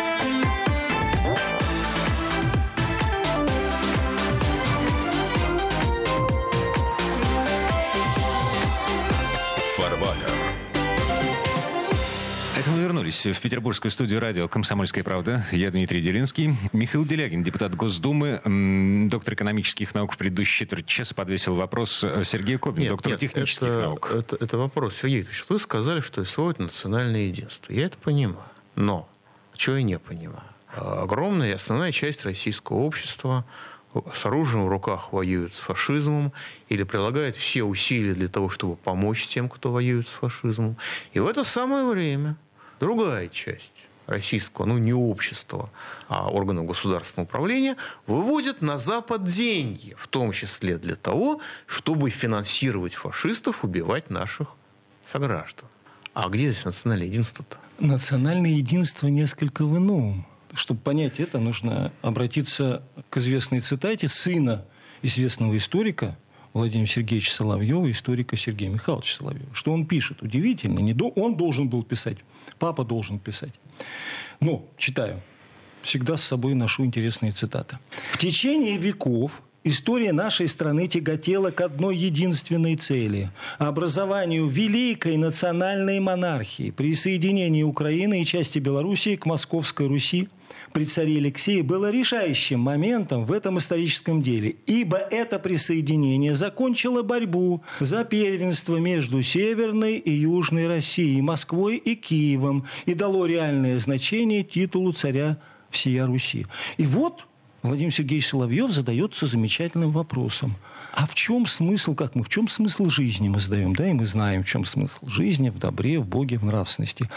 Мы 12.81 12.85
вернулись 12.85 13.27
в 13.27 13.39
петербургскую 13.39 13.91
студию 13.91 14.19
радио 14.19 14.47
«Комсомольская 14.47 15.03
правда». 15.03 15.45
Я 15.51 15.69
Дмитрий 15.69 16.01
Делинский. 16.01 16.55
Михаил 16.73 17.05
Делягин, 17.05 17.43
депутат 17.43 17.75
Госдумы, 17.75 18.41
доктор 19.07 19.35
экономических 19.35 19.93
наук 19.93 20.13
в 20.13 20.17
предыдущий 20.17 20.65
четверть 20.65 20.87
часа 20.87 21.13
подвесил 21.13 21.53
вопрос 21.53 21.99
Сергею 22.23 22.57
Кобину, 22.57 22.81
нет, 22.81 22.91
доктору 22.93 23.13
нет, 23.13 23.19
технических 23.19 23.67
это, 23.67 23.81
наук. 23.81 24.11
Это, 24.11 24.35
это 24.39 24.57
вопрос. 24.57 24.95
Сергей 24.95 25.19
Викторович, 25.19 25.45
вы 25.47 25.59
сказали, 25.59 25.99
что 25.99 26.25
СВО– 26.25 26.49
это 26.51 26.63
национальное 26.63 27.21
единство. 27.21 27.71
Я 27.71 27.85
это 27.85 27.97
понимаю. 27.99 28.49
Но, 28.75 29.07
чего 29.55 29.75
я 29.75 29.83
не 29.83 29.99
понимаю? 29.99 30.41
Огромная 30.73 31.53
основная 31.53 31.91
часть 31.91 32.25
российского 32.25 32.77
общества 32.77 33.45
с 34.11 34.25
оружием 34.25 34.65
в 34.65 34.69
руках 34.69 35.13
воюет 35.13 35.53
с 35.53 35.59
фашизмом 35.59 36.33
или 36.67 36.81
прилагает 36.81 37.35
все 37.35 37.61
усилия 37.61 38.15
для 38.15 38.27
того, 38.27 38.49
чтобы 38.49 38.75
помочь 38.75 39.27
тем, 39.27 39.49
кто 39.49 39.71
воюет 39.71 40.07
с 40.07 40.11
фашизмом. 40.11 40.77
И 41.13 41.19
в 41.19 41.27
это 41.27 41.43
самое 41.43 41.85
время 41.85 42.37
Другая 42.81 43.29
часть 43.29 43.75
российского, 44.07 44.65
ну 44.65 44.79
не 44.79 44.91
общества, 44.91 45.69
а 46.09 46.29
органов 46.29 46.65
государственного 46.65 47.27
управления, 47.27 47.77
выводит 48.07 48.63
на 48.63 48.79
Запад 48.79 49.23
деньги, 49.23 49.95
в 49.99 50.07
том 50.07 50.31
числе 50.31 50.79
для 50.79 50.95
того, 50.95 51.39
чтобы 51.67 52.09
финансировать 52.09 52.95
фашистов, 52.95 53.63
убивать 53.63 54.09
наших 54.09 54.55
сограждан. 55.05 55.69
А 56.15 56.27
где 56.27 56.49
здесь 56.49 56.65
национальное 56.65 57.05
единство-то? 57.05 57.57
Национальное 57.77 58.49
единство 58.49 59.07
несколько 59.07 59.63
в 59.63 59.77
ином. 59.77 60.25
Чтобы 60.55 60.79
понять 60.79 61.19
это, 61.19 61.37
нужно 61.37 61.93
обратиться 62.01 62.81
к 63.11 63.17
известной 63.17 63.59
цитате 63.59 64.07
сына 64.07 64.65
известного 65.03 65.55
историка 65.55 66.17
Владимира 66.53 66.87
Сергеевича 66.87 67.31
Соловьева, 67.31 67.89
историка 67.89 68.35
Сергея 68.35 68.69
Михайловича 68.69 69.17
Соловьева. 69.17 69.53
Что 69.53 69.71
он 69.71 69.85
пишет? 69.85 70.21
Удивительно. 70.21 70.79
Не 70.79 70.93
до... 70.93 71.09
Он 71.09 71.35
должен 71.35 71.69
был 71.69 71.83
писать 71.83 72.17
Папа 72.61 72.83
должен 72.83 73.17
писать. 73.17 73.53
Но, 74.39 74.63
читаю, 74.77 75.19
всегда 75.81 76.15
с 76.15 76.23
собой 76.23 76.53
ношу 76.53 76.85
интересные 76.85 77.31
цитаты. 77.31 77.79
В 78.11 78.17
течение 78.19 78.77
веков 78.77 79.41
История 79.63 80.11
нашей 80.11 80.47
страны 80.47 80.87
тяготела 80.87 81.51
к 81.51 81.61
одной 81.61 81.95
единственной 81.95 82.75
цели– 82.75 83.29
образованию 83.59 84.47
великой 84.47 85.17
национальной 85.17 85.99
монархии, 85.99 86.71
присоединении 86.71 87.61
Украины 87.61 88.21
и 88.21 88.25
части 88.25 88.57
Белоруссии 88.57 89.15
к 89.15 89.25
Московской 89.25 89.87
Руси– 89.87 90.27
при 90.73 90.85
царе 90.85 91.17
Алексее 91.17 91.63
было 91.63 91.91
решающим 91.91 92.59
моментом 92.59 93.25
в 93.25 93.31
этом 93.31 93.57
историческом 93.57 94.21
деле, 94.21 94.55
ибо 94.65 94.97
это 94.97 95.39
присоединение 95.39 96.33
закончило 96.35 97.03
борьбу 97.03 97.61
за 97.79 98.05
первенство 98.05 98.77
между 98.77 99.21
Северной 99.21 99.95
и 99.97 100.11
Южной 100.11 100.67
Россией, 100.67 101.21
Москвой 101.21 101.77
и 101.77 101.95
Киевом 101.95 102.65
и 102.85 102.93
дало 102.93 103.25
реальное 103.25 103.79
значение 103.79 104.43
титулу 104.43 104.93
царя 104.93 105.37
всея 105.69 106.05
Руси. 106.05 106.45
И 106.77 106.85
вот 106.85 107.25
Владимир 107.63 107.93
Сергеевич 107.93 108.27
Соловьев 108.27 108.71
задается 108.71 109.27
замечательным 109.27 109.91
вопросом. 109.91 110.55
А 110.93 111.05
в 111.05 111.13
чем 111.13 111.45
смысл, 111.45 111.93
как 111.93 112.15
мы, 112.15 112.23
в 112.23 112.29
чем 112.29 112.47
смысл 112.47 112.89
жизни 112.89 113.29
мы 113.29 113.39
задаем, 113.39 113.75
да, 113.75 113.87
и 113.87 113.93
мы 113.93 114.05
знаем, 114.05 114.43
в 114.43 114.47
чем 114.47 114.65
смысл 114.65 115.07
жизни, 115.07 115.49
в 115.49 115.59
добре, 115.59 115.99
в 115.99 116.07
Боге, 116.07 116.37
в 116.37 116.43
нравственности. 116.43 117.09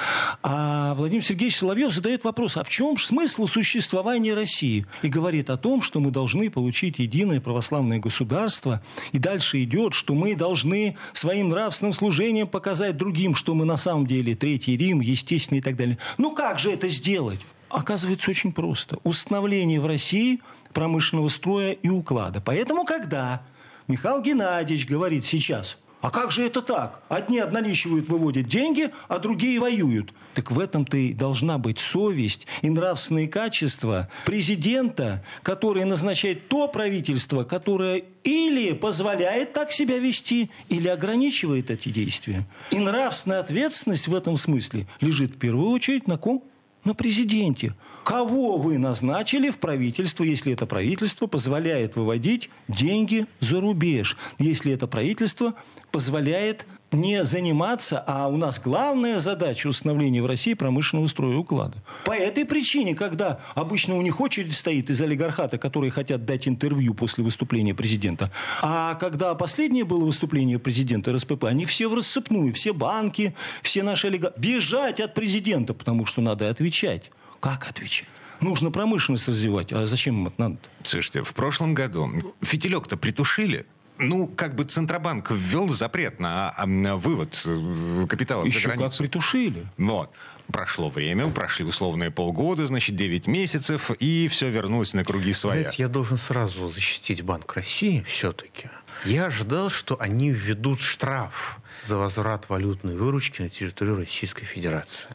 А 0.43 0.95
Владимир 0.95 1.25
Сергеевич 1.25 1.57
Соловьев 1.57 1.93
задает 1.93 2.25
вопрос, 2.25 2.57
а 2.59 2.63
в 2.63 2.69
чем 2.69 2.99
смысл 2.99 3.47
существования 3.47 4.35
России? 4.35 4.87
И 5.03 5.09
говорит 5.09 5.49
о 5.49 5.57
том, 5.57 5.81
что 5.81 5.99
мы 5.99 6.11
должны 6.11 6.51
получить 6.51 6.99
единое 6.99 7.41
православное 7.41 7.99
государство, 7.99 8.83
и 9.13 9.19
дальше 9.19 9.63
идет, 9.65 9.95
что 9.95 10.15
мы 10.15 10.37
должны 10.37 10.97
своим 11.15 11.49
нравственным 11.49 11.95
служением 11.95 12.47
показать 12.47 12.97
другим, 12.97 13.35
что 13.35 13.55
мы 13.55 13.65
на 13.65 13.79
самом 13.79 14.07
деле 14.07 14.35
Третий 14.35 14.77
Рим, 14.77 15.01
естественно, 15.01 15.59
и 15.59 15.63
так 15.63 15.77
далее. 15.77 15.99
Ну 16.19 16.33
как 16.35 16.59
же 16.59 16.71
это 16.71 16.89
сделать? 16.89 17.41
Оказывается, 17.75 18.31
очень 18.31 18.53
просто. 18.53 18.99
Установление 19.03 19.81
в 19.81 19.87
России 19.87 20.41
промышленного 20.73 21.27
строя 21.27 21.73
и 21.73 21.89
уклада. 21.89 22.41
Поэтому, 22.41 22.85
когда 22.85 23.43
Михаил 23.89 24.23
Геннадьевич 24.23 24.87
говорит 24.87 25.27
сейчас, 25.27 25.79
а 26.01 26.11
как 26.11 26.31
же 26.31 26.45
это 26.45 26.63
так? 26.63 27.03
Одни 27.09 27.41
обналичивают, 27.41 28.09
выводят 28.09 28.47
деньги, 28.47 28.91
а 29.09 29.19
другие 29.19 29.59
воюют. 29.59 30.13
Так 30.35 30.53
в 30.53 30.61
этом-то 30.61 30.97
и 30.97 31.13
должна 31.13 31.59
быть 31.59 31.81
совесть 31.81 32.47
и 32.63 32.71
нравственные 32.71 33.27
качества 33.27 34.09
президента, 34.25 35.25
который 35.43 35.85
назначает 35.85 36.47
то 36.47 36.69
правительство, 36.69 37.43
которое 37.43 38.05
или 38.23 38.73
позволяет 38.73 39.53
так 39.53 39.73
себя 39.73 39.99
вести, 39.99 40.49
или 40.69 40.87
ограничивает 40.87 41.73
эти 41.73 41.89
действия. 41.89 42.47
И 42.71 42.79
нравственная 42.79 43.41
ответственность 43.41 44.07
в 44.07 44.15
этом 44.15 44.37
смысле 44.37 44.87
лежит 45.01 45.33
в 45.35 45.39
первую 45.39 45.71
очередь 45.71 46.07
на 46.07 46.19
ком? 46.19 46.45
На 46.85 46.95
президенте. 46.95 47.75
Кого 48.05 48.57
вы 48.59 48.79
назначили 48.79 49.51
в 49.51 49.59
правительство, 49.59 50.25
если 50.25 50.53
это 50.53 50.67
правительство 50.67 51.27
позволяет 51.27 51.97
выводить 51.97 52.51
деньги 52.69 53.27
за 53.41 53.61
рубеж, 53.61 54.17
если 54.39 54.73
это 54.73 54.87
правительство 54.87 55.55
позволяет 55.91 56.67
не 56.95 57.25
заниматься, 57.25 58.03
а 58.07 58.29
у 58.29 58.37
нас 58.37 58.61
главная 58.61 59.19
задача 59.19 59.67
установления 59.67 60.23
в 60.23 60.27
России 60.27 60.55
промышленного 60.55 61.07
строя 61.07 61.37
уклада. 61.37 61.77
По 62.05 62.13
этой 62.13 62.45
причине, 62.45 62.95
когда 62.95 63.41
обычно 63.55 63.97
у 63.97 64.03
них 64.03 64.21
очередь 64.21 64.55
стоит 64.55 64.91
из 64.91 65.01
олигархата, 65.01 65.59
которые 65.59 65.91
хотят 65.91 66.25
дать 66.25 66.49
интервью 66.49 66.95
после 66.95 67.25
выступления 67.25 67.75
президента, 67.75 68.31
а 68.63 68.95
когда 68.95 69.35
последнее 69.35 69.85
было 69.85 70.05
выступление 70.05 70.59
президента 70.59 71.13
РСПП, 71.13 71.45
они 71.45 71.65
все 71.65 71.89
в 71.89 71.95
рассыпную, 71.95 72.53
все 72.55 72.73
банки, 72.73 73.35
все 73.63 73.83
наши 73.83 74.07
олигархи, 74.07 74.39
бежать 74.39 75.01
от 75.01 75.15
президента, 75.15 75.75
потому 75.75 76.07
что 76.07 76.21
надо 76.21 76.49
отвечать. 76.49 77.11
Как 77.41 77.69
отвечать? 77.69 78.09
Нужно 78.41 78.71
промышленность 78.71 79.29
развивать. 79.29 79.73
А 79.73 79.87
зачем 79.87 80.17
им 80.21 80.27
это 80.27 80.35
надо? 80.39 80.57
Слушайте, 80.83 81.23
в 81.23 81.33
прошлом 81.35 81.75
году 81.75 82.11
фитилек-то 82.43 82.97
притушили. 82.97 83.67
Ну, 83.99 84.27
как 84.27 84.55
бы 84.55 84.65
Центробанк 84.65 85.31
ввел 85.31 85.69
запрет 85.69 86.19
на, 86.19 86.53
а, 86.57 86.67
на 86.67 86.97
вывод 86.97 87.41
э, 87.47 88.07
капитала 88.09 88.45
Еще 88.45 88.61
за 88.61 88.69
границу. 88.69 88.89
как 88.91 88.99
притушили. 88.99 89.67
Вот. 89.79 90.11
Прошло 90.49 90.91
время, 90.91 91.29
прошли 91.29 91.65
условные 91.65 92.11
полгода, 92.11 92.67
значит, 92.67 92.97
9 92.97 93.27
месяцев, 93.29 93.91
и 93.99 94.29
все 94.29 94.51
вернулось 94.51 94.93
на 94.93 95.03
круги 95.05 95.33
своя. 95.33 95.63
Знаете, 95.63 95.83
я 95.83 95.89
должен 95.89 96.19
сразу 96.19 96.69
защитить 96.69 97.23
Банк 97.23 97.55
России 97.55 98.05
все-таки. 98.07 98.69
Я 99.05 99.27
ожидал, 99.27 99.71
что 99.71 99.99
они 100.01 100.31
введут 100.31 100.81
штраф 100.81 101.61
за 101.83 101.97
возврат 101.97 102.49
валютной 102.49 102.97
выручки 102.97 103.43
на 103.43 103.49
территорию 103.49 103.97
Российской 103.97 104.45
Федерации, 104.45 105.09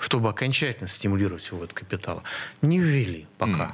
чтобы 0.00 0.28
окончательно 0.28 0.88
стимулировать 0.88 1.50
вывод 1.52 1.72
капитала. 1.72 2.22
Не 2.60 2.78
ввели 2.78 3.26
пока. 3.38 3.72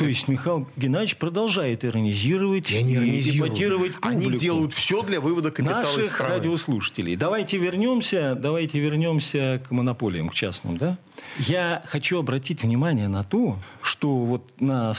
То 0.00 0.06
есть 0.06 0.28
Михаил 0.28 0.66
Геннадьевич 0.78 1.18
продолжает 1.18 1.84
иронизировать 1.84 2.70
Я 2.70 2.80
не 2.80 2.94
и 2.94 2.96
иронизирую. 2.96 3.50
эпатировать 3.50 3.92
Они 4.00 4.24
публику. 4.24 4.40
делают 4.40 4.72
все 4.72 5.02
для 5.02 5.20
вывода 5.20 5.50
капитала 5.50 5.82
из 5.92 5.96
наших 5.98 6.10
страны. 6.12 6.34
радиослушателей. 6.36 7.16
Давайте 7.16 7.58
вернемся, 7.58 8.34
давайте 8.34 8.80
вернемся 8.80 9.60
к 9.68 9.70
монополиям, 9.70 10.30
к 10.30 10.34
частным, 10.34 10.78
да? 10.78 10.96
Я 11.38 11.82
хочу 11.86 12.18
обратить 12.18 12.62
внимание 12.62 13.08
на 13.08 13.24
то, 13.24 13.58
что 13.82 14.16
вот 14.16 14.60
на 14.60 14.92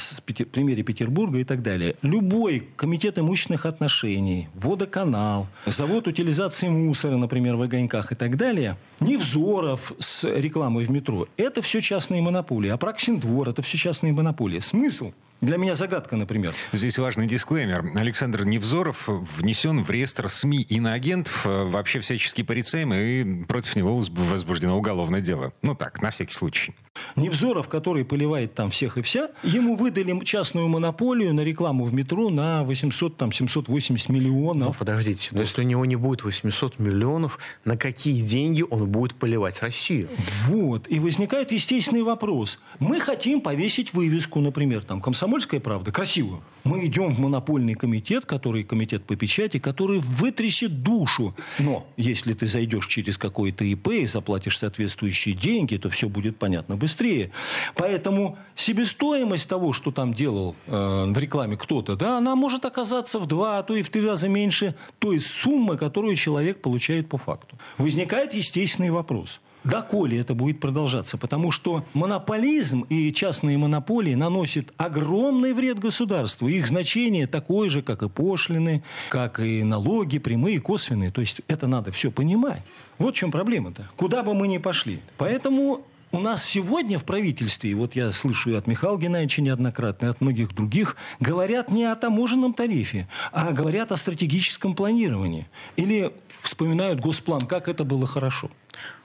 примере 0.52 0.84
Петербурга 0.84 1.40
и 1.40 1.44
так 1.44 1.62
далее, 1.62 1.96
любой 2.02 2.68
комитет 2.76 3.20
имущественных 3.20 3.66
отношений, 3.66 4.50
водоканал, 4.54 5.48
завод 5.66 6.08
утилизации 6.08 6.70
мусора, 6.70 7.18
например, 7.18 7.56
в 7.56 7.62
огоньках 7.62 8.12
и 8.12 8.16
так 8.16 8.38
далее, 8.38 8.78
Невзоров 9.00 9.94
с 10.00 10.24
рекламой 10.24 10.86
в 10.86 10.90
метро, 10.90 11.28
это 11.38 11.62
все 11.62 11.82
частные 11.82 12.22
монополии. 12.22 12.70
А 12.70 12.76
Апраксин 12.76 13.20
двор, 13.20 13.50
это 13.50 13.62
все 13.62 13.78
частные 13.78 14.14
монополии. 14.14 14.60
Смысл? 14.60 15.12
Для 15.42 15.58
меня 15.58 15.74
загадка, 15.74 16.16
например. 16.16 16.54
Здесь 16.72 17.00
важный 17.00 17.26
дисклеймер. 17.28 17.84
Александр 17.96 18.46
Невзоров 18.46 19.08
внесен 19.08 19.84
в 19.84 19.90
реестр 19.90 20.30
СМИ 20.30 20.62
иноагентов, 20.62 21.48
э, 21.48 21.64
вообще 21.66 22.00
всячески 22.00 22.44
порицаем, 22.44 22.94
и 22.94 23.44
против 23.46 23.76
него 23.76 23.96
воз- 23.96 24.10
возбуждено 24.10 24.78
уголовное 24.78 25.20
дело. 25.22 25.52
Ну 25.64 25.74
так, 25.74 26.00
на 26.04 26.12
всякий 26.12 26.34
случай. 26.36 26.76
Невзоров, 27.16 27.68
который 27.68 28.06
поливает 28.06 28.54
там 28.54 28.70
всех 28.70 28.98
и 28.98 29.02
вся, 29.02 29.30
ему 29.44 29.76
выдали 29.76 30.18
частную 30.24 30.68
монополию 30.68 31.34
на 31.34 31.42
рекламу 31.42 31.84
в 31.86 31.94
метро 31.94 32.30
на 32.30 32.64
800, 32.64 33.18
там, 33.18 33.32
780 33.32 34.10
Ну, 34.10 34.16
миллионов. 34.16 34.78
подождите, 34.78 35.30
но 35.32 35.42
если 35.42 35.62
у 35.62 35.66
него 35.66 35.86
не 35.86 35.96
будет 35.96 36.24
800 36.24 36.80
миллионов, 36.80 37.40
на 37.66 37.78
какие 37.78 38.22
деньги 38.22 38.64
он 38.70 38.88
будет 38.90 39.14
поливать 39.16 39.62
Россию? 39.62 40.10
Вот. 40.48 40.90
И 40.90 41.00
возникает 41.00 41.52
естественный 41.52 42.04
вопрос. 42.04 42.60
Мы 42.80 43.00
хотим 43.00 43.42
повесить 43.42 43.94
вывеску, 43.94 44.40
например, 44.40 44.84
там, 44.84 45.02
«Комсомольская 45.02 45.60
правда», 45.60 45.92
красивую. 45.92 46.42
Мы 46.64 46.86
идем 46.86 47.16
в 47.16 47.20
монопольный 47.20 47.74
комитет, 47.74 48.26
который 48.26 48.64
комитет 48.64 49.04
по 49.04 49.16
печати, 49.16 49.58
который 49.60 50.00
вытрясет 50.00 50.84
душу. 50.84 51.36
Но 51.60 51.88
если 51.98 52.34
ты 52.34 52.48
зайдешь 52.48 52.88
через 52.88 53.18
какой-то 53.18 53.66
ИП 53.66 53.88
и 53.90 54.06
заплатишь 54.06 54.60
соответствующие 54.60 55.34
деньги, 55.36 55.78
то 55.78 55.90
все 55.90 56.08
будет 56.08 56.38
понятно 56.38 56.76
быстрее. 56.82 57.32
Поэтому 57.76 58.38
себестоимость 58.56 59.48
того, 59.48 59.72
что 59.72 59.92
там 59.92 60.14
делал 60.14 60.56
э, 60.68 61.06
в 61.08 61.18
рекламе 61.18 61.56
кто-то, 61.56 61.96
да, 61.96 62.18
она 62.18 62.36
может 62.36 62.66
оказаться 62.66 63.20
в 63.20 63.28
два, 63.28 63.60
а 63.60 63.64
то 63.64 63.76
и 63.76 63.82
в 63.82 63.90
три 63.90 64.06
раза 64.06 64.28
меньше 64.28 64.76
той 65.00 65.20
суммы, 65.20 65.78
которую 65.78 66.16
человек 66.16 66.62
получает 66.62 67.08
по 67.08 67.18
факту. 67.18 67.58
Возникает 67.78 68.34
естественный 68.34 68.90
вопрос. 68.90 69.40
Доколе 69.64 70.20
это 70.20 70.34
будет 70.34 70.60
продолжаться? 70.60 71.18
Потому 71.18 71.52
что 71.52 71.86
монополизм 71.94 72.82
и 72.90 73.14
частные 73.14 73.58
монополии 73.60 74.16
наносят 74.16 74.74
огромный 74.78 75.54
вред 75.54 75.78
государству. 75.78 76.48
Их 76.48 76.68
значение 76.68 77.28
такое 77.28 77.70
же, 77.70 77.84
как 77.84 78.02
и 78.02 78.10
пошлины, 78.10 78.82
как 79.10 79.40
и 79.40 79.64
налоги, 79.64 80.18
прямые, 80.18 80.60
косвенные. 80.60 81.12
То 81.12 81.22
есть 81.22 81.42
это 81.48 81.68
надо 81.68 81.92
все 81.92 82.10
понимать. 82.12 82.64
Вот 82.98 83.16
в 83.16 83.18
чем 83.18 83.32
проблема-то. 83.32 83.88
Куда 83.98 84.24
бы 84.24 84.34
мы 84.34 84.48
ни 84.48 84.58
пошли. 84.58 85.00
Поэтому 85.18 85.86
у 86.12 86.20
нас 86.20 86.44
сегодня 86.46 87.00
в 87.00 87.06
правительстве, 87.06 87.72
и 87.72 87.74
вот 87.74 87.96
я 87.96 88.12
слышу 88.12 88.52
и 88.52 88.56
от 88.56 88.68
Михаила 88.68 88.98
Геннадьевича 88.98 89.42
неоднократно, 89.42 90.08
и 90.08 90.10
от 90.10 90.22
многих 90.22 90.54
других, 90.54 90.96
говорят 91.20 91.72
не 91.72 91.86
о 91.86 91.96
таможенном 91.96 92.54
тарифе, 92.54 93.08
а 93.32 93.52
говорят 93.52 93.92
о 93.92 93.98
стратегическом 93.98 94.76
планировании. 94.76 95.48
Или 95.76 96.14
вспоминают 96.42 97.00
госплан, 97.00 97.42
как 97.42 97.68
это 97.68 97.84
было 97.84 98.06
хорошо. 98.06 98.50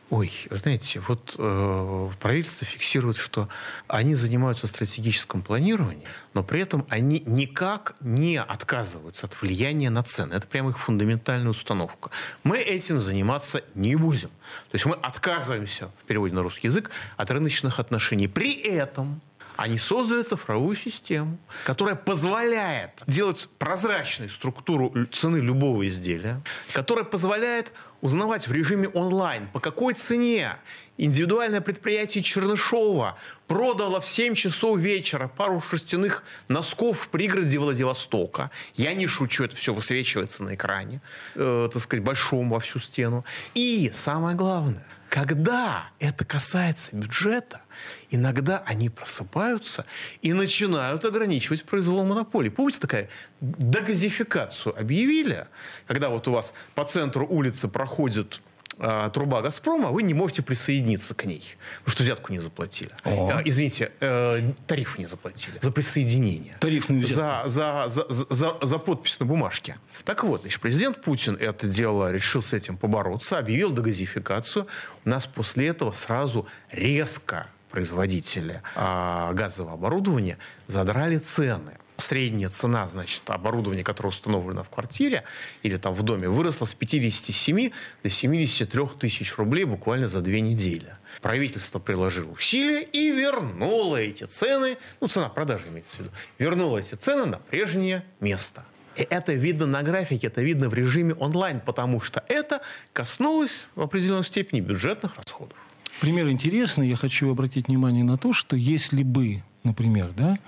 Ой, 0.08 0.30
знаете, 0.50 1.00
вот 1.00 1.34
э, 1.36 2.08
правительство 2.20 2.64
фиксирует, 2.64 3.16
что 3.16 3.48
они 3.88 4.14
занимаются 4.14 4.68
стратегическим 4.68 5.42
планированием, 5.42 6.04
но 6.32 6.44
при 6.44 6.60
этом 6.60 6.86
они 6.90 7.24
никак 7.26 7.96
не 7.98 8.40
отказываются 8.40 9.26
от 9.26 9.42
влияния 9.42 9.90
на 9.90 10.04
цены. 10.04 10.34
Это 10.34 10.46
прямо 10.46 10.70
их 10.70 10.78
фундаментальная 10.78 11.50
установка. 11.50 12.10
Мы 12.44 12.58
этим 12.58 13.00
заниматься 13.00 13.64
не 13.74 13.96
будем. 13.96 14.28
То 14.70 14.74
есть 14.74 14.86
мы 14.86 14.94
отказываемся, 14.94 15.90
в 16.00 16.04
переводе 16.04 16.34
на 16.34 16.42
русский 16.42 16.68
язык, 16.68 16.90
от 17.16 17.30
рыночных 17.32 17.80
отношений. 17.80 18.28
При 18.28 18.52
этом 18.52 19.20
они 19.56 19.78
создали 19.78 20.22
цифровую 20.22 20.76
систему, 20.76 21.38
которая 21.64 21.94
позволяет 21.94 23.02
делать 23.06 23.48
прозрачной 23.58 24.30
структуру 24.30 24.92
цены 25.12 25.38
любого 25.38 25.86
изделия, 25.86 26.42
которая 26.72 27.04
позволяет 27.04 27.72
узнавать 28.00 28.46
в 28.46 28.52
режиме 28.52 28.88
онлайн, 28.88 29.48
по 29.48 29.60
какой 29.60 29.94
цене 29.94 30.56
индивидуальное 30.98 31.60
предприятие 31.60 32.22
Чернышова 32.22 33.18
продало 33.46 34.00
в 34.00 34.06
7 34.06 34.34
часов 34.34 34.78
вечера 34.78 35.28
пару 35.28 35.60
шерстяных 35.60 36.22
носков 36.48 37.00
в 37.00 37.08
пригороде 37.08 37.58
Владивостока. 37.58 38.50
Я 38.74 38.94
не 38.94 39.06
шучу, 39.06 39.44
это 39.44 39.56
все 39.56 39.72
высвечивается 39.72 40.42
на 40.44 40.54
экране, 40.54 41.00
э, 41.34 41.68
так 41.72 41.82
сказать, 41.82 42.04
большом 42.04 42.50
во 42.50 42.60
всю 42.60 42.78
стену. 42.78 43.24
И 43.54 43.90
самое 43.94 44.36
главное, 44.36 44.84
когда 45.16 45.88
это 45.98 46.26
касается 46.26 46.94
бюджета, 46.94 47.62
иногда 48.10 48.62
они 48.66 48.90
просыпаются 48.90 49.86
и 50.20 50.34
начинают 50.34 51.06
ограничивать 51.06 51.64
произвол 51.64 52.04
монополий. 52.04 52.50
Помните, 52.50 52.80
такая 52.80 53.08
дегазификацию 53.40 54.78
объявили, 54.78 55.46
когда 55.86 56.10
вот 56.10 56.28
у 56.28 56.32
вас 56.32 56.52
по 56.74 56.84
центру 56.84 57.26
улицы 57.26 57.66
проходит 57.66 58.42
а, 58.78 59.10
труба 59.10 59.42
«Газпрома», 59.42 59.90
вы 59.90 60.02
не 60.02 60.14
можете 60.14 60.42
присоединиться 60.42 61.14
к 61.14 61.24
ней, 61.24 61.56
потому 61.80 61.92
что 61.92 62.02
взятку 62.02 62.32
не 62.32 62.40
заплатили. 62.40 62.90
А, 63.04 63.40
извините, 63.44 63.90
э, 64.00 64.52
тарифы 64.66 64.98
не 64.98 65.06
заплатили 65.06 65.58
за 65.62 65.70
присоединение. 65.70 66.54
Тарифную 66.60 67.00
взятку. 67.00 67.48
За, 67.48 67.88
за, 67.88 68.06
за, 68.08 68.26
за, 68.30 68.56
за 68.60 68.78
подпись 68.78 69.18
на 69.20 69.26
бумажке. 69.26 69.76
Так 70.04 70.24
вот, 70.24 70.42
значит, 70.42 70.60
президент 70.60 71.02
Путин 71.02 71.36
это 71.36 71.66
дело 71.68 72.12
решил 72.12 72.42
с 72.42 72.52
этим 72.52 72.76
побороться, 72.76 73.38
объявил 73.38 73.72
дегазификацию. 73.72 74.66
У 75.04 75.08
нас 75.08 75.26
после 75.26 75.68
этого 75.68 75.92
сразу 75.92 76.46
резко 76.70 77.46
производители 77.70 78.62
а, 78.74 79.32
газового 79.32 79.74
оборудования 79.74 80.38
задрали 80.66 81.18
цены. 81.18 81.72
Средняя 81.96 82.50
цена, 82.50 82.88
значит, 82.88 83.22
оборудования, 83.30 83.82
которое 83.82 84.10
установлено 84.10 84.62
в 84.62 84.68
квартире 84.68 85.24
или 85.62 85.76
там 85.76 85.94
в 85.94 86.02
доме, 86.02 86.28
выросла 86.28 86.66
с 86.66 86.74
57 86.74 87.70
до 88.02 88.10
73 88.10 88.82
тысяч 88.98 89.36
рублей 89.36 89.64
буквально 89.64 90.06
за 90.06 90.20
две 90.20 90.40
недели. 90.40 90.94
Правительство 91.22 91.78
приложило 91.78 92.30
усилия 92.30 92.82
и 92.82 93.10
вернуло 93.10 93.96
эти 93.96 94.24
цены, 94.24 94.76
ну, 95.00 95.08
цена 95.08 95.28
продажи 95.28 95.68
имеется 95.68 95.96
в 95.96 96.00
виду, 96.00 96.10
вернуло 96.38 96.78
эти 96.78 96.94
цены 96.94 97.24
на 97.24 97.38
прежнее 97.38 98.04
место. 98.20 98.64
И 98.96 99.02
это 99.02 99.32
видно 99.34 99.66
на 99.66 99.82
графике, 99.82 100.26
это 100.26 100.42
видно 100.42 100.68
в 100.68 100.74
режиме 100.74 101.14
онлайн, 101.14 101.60
потому 101.60 102.00
что 102.00 102.24
это 102.28 102.62
коснулось 102.92 103.68
в 103.74 103.82
определенной 103.82 104.24
степени 104.24 104.60
бюджетных 104.60 105.16
расходов. 105.16 105.58
Пример 106.00 106.28
интересный. 106.28 106.88
Я 106.88 106.96
хочу 106.96 107.30
обратить 107.30 107.68
внимание 107.68 108.04
на 108.04 108.16
то, 108.16 108.32
что 108.32 108.56
если 108.56 109.02
бы, 109.02 109.42
например, 109.64 110.10
да, 110.16 110.38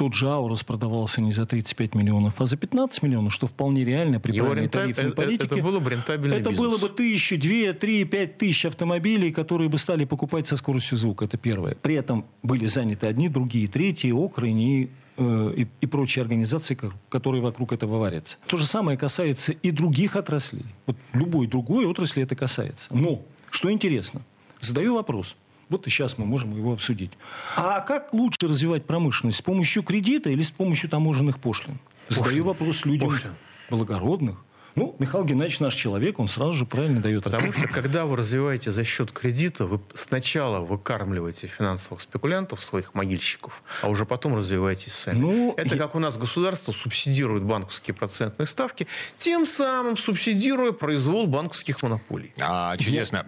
тот 0.00 0.14
же 0.14 0.28
Аурус 0.30 0.62
продавался 0.64 1.20
не 1.20 1.30
за 1.30 1.44
35 1.44 1.94
миллионов, 1.94 2.40
а 2.40 2.46
за 2.46 2.56
15 2.56 3.02
миллионов, 3.02 3.34
что 3.34 3.46
вполне 3.46 3.84
реально 3.84 4.18
при 4.18 4.32
Его 4.32 4.46
правильной 4.46 4.66
рентаб- 4.68 4.80
тарифной 4.80 5.10
э, 5.10 5.12
политике. 5.12 5.54
это 5.56 5.62
было 5.62 5.78
бы 5.78 5.90
рентабельный 5.90 6.38
Это 6.38 6.48
бизнес. 6.48 6.66
было 6.68 6.78
бы 6.78 6.88
тысячу, 6.88 7.36
две, 7.38 7.74
три, 7.74 8.04
пять 8.04 8.38
тысяч 8.38 8.64
автомобилей, 8.64 9.30
которые 9.30 9.68
бы 9.68 9.76
стали 9.76 10.06
покупать 10.06 10.46
со 10.46 10.56
скоростью 10.56 10.96
звука. 10.96 11.26
Это 11.26 11.36
первое. 11.36 11.74
При 11.82 11.96
этом 11.96 12.24
были 12.42 12.64
заняты 12.64 13.08
одни, 13.08 13.28
другие, 13.28 13.68
третьи, 13.68 14.10
окрыни 14.10 14.80
и 14.84 14.90
э, 15.18 15.54
и, 15.58 15.66
и 15.82 15.86
прочие 15.86 16.22
организации, 16.22 16.78
которые 17.10 17.42
вокруг 17.42 17.74
этого 17.74 17.98
варятся. 17.98 18.38
То 18.46 18.56
же 18.56 18.64
самое 18.64 18.96
касается 18.96 19.52
и 19.52 19.70
других 19.70 20.16
отраслей. 20.16 20.64
Вот 20.86 20.96
любой 21.12 21.46
другой 21.46 21.84
отрасли 21.84 22.22
это 22.22 22.34
касается. 22.34 22.88
Но, 22.96 23.20
что 23.50 23.70
интересно, 23.70 24.22
задаю 24.60 24.94
вопрос. 24.94 25.36
Вот 25.70 25.86
и 25.86 25.90
сейчас 25.90 26.18
мы 26.18 26.26
можем 26.26 26.54
его 26.56 26.72
обсудить. 26.72 27.12
А 27.56 27.80
как 27.80 28.12
лучше 28.12 28.36
развивать 28.42 28.84
промышленность? 28.84 29.38
С 29.38 29.42
помощью 29.42 29.82
кредита 29.84 30.28
или 30.28 30.42
с 30.42 30.50
помощью 30.50 30.90
таможенных 30.90 31.38
пошлин? 31.38 31.78
Задаю 32.08 32.26
пошлин. 32.26 32.42
вопрос 32.42 32.84
людям 32.84 33.08
пошлин. 33.08 33.34
благородных, 33.70 34.44
ну, 34.74 34.96
Михаил 34.98 35.24
Геннадьевич 35.24 35.60
наш 35.60 35.74
человек, 35.74 36.18
он 36.18 36.28
сразу 36.28 36.52
же 36.52 36.66
правильно 36.66 37.00
дает 37.00 37.24
Потому 37.24 37.52
что, 37.52 37.68
когда 37.68 38.04
вы 38.04 38.16
развиваете 38.16 38.70
за 38.70 38.84
счет 38.84 39.12
кредита, 39.12 39.66
вы 39.66 39.80
сначала 39.94 40.60
выкармливаете 40.60 41.46
финансовых 41.46 42.00
спекулянтов, 42.00 42.62
своих 42.64 42.94
могильщиков, 42.94 43.62
а 43.82 43.88
уже 43.88 44.06
потом 44.06 44.36
развиваетесь 44.36 44.92
сами. 44.92 45.18
Ну, 45.18 45.54
Это 45.56 45.74
я... 45.74 45.80
как 45.80 45.94
у 45.94 45.98
нас 45.98 46.16
государство 46.16 46.72
субсидирует 46.72 47.42
банковские 47.42 47.94
процентные 47.94 48.46
ставки, 48.46 48.86
тем 49.16 49.46
самым 49.46 49.96
субсидируя 49.96 50.72
произвол 50.72 51.26
банковских 51.26 51.82
монополий. 51.82 52.32
А, 52.40 52.76
чудесно. 52.76 53.24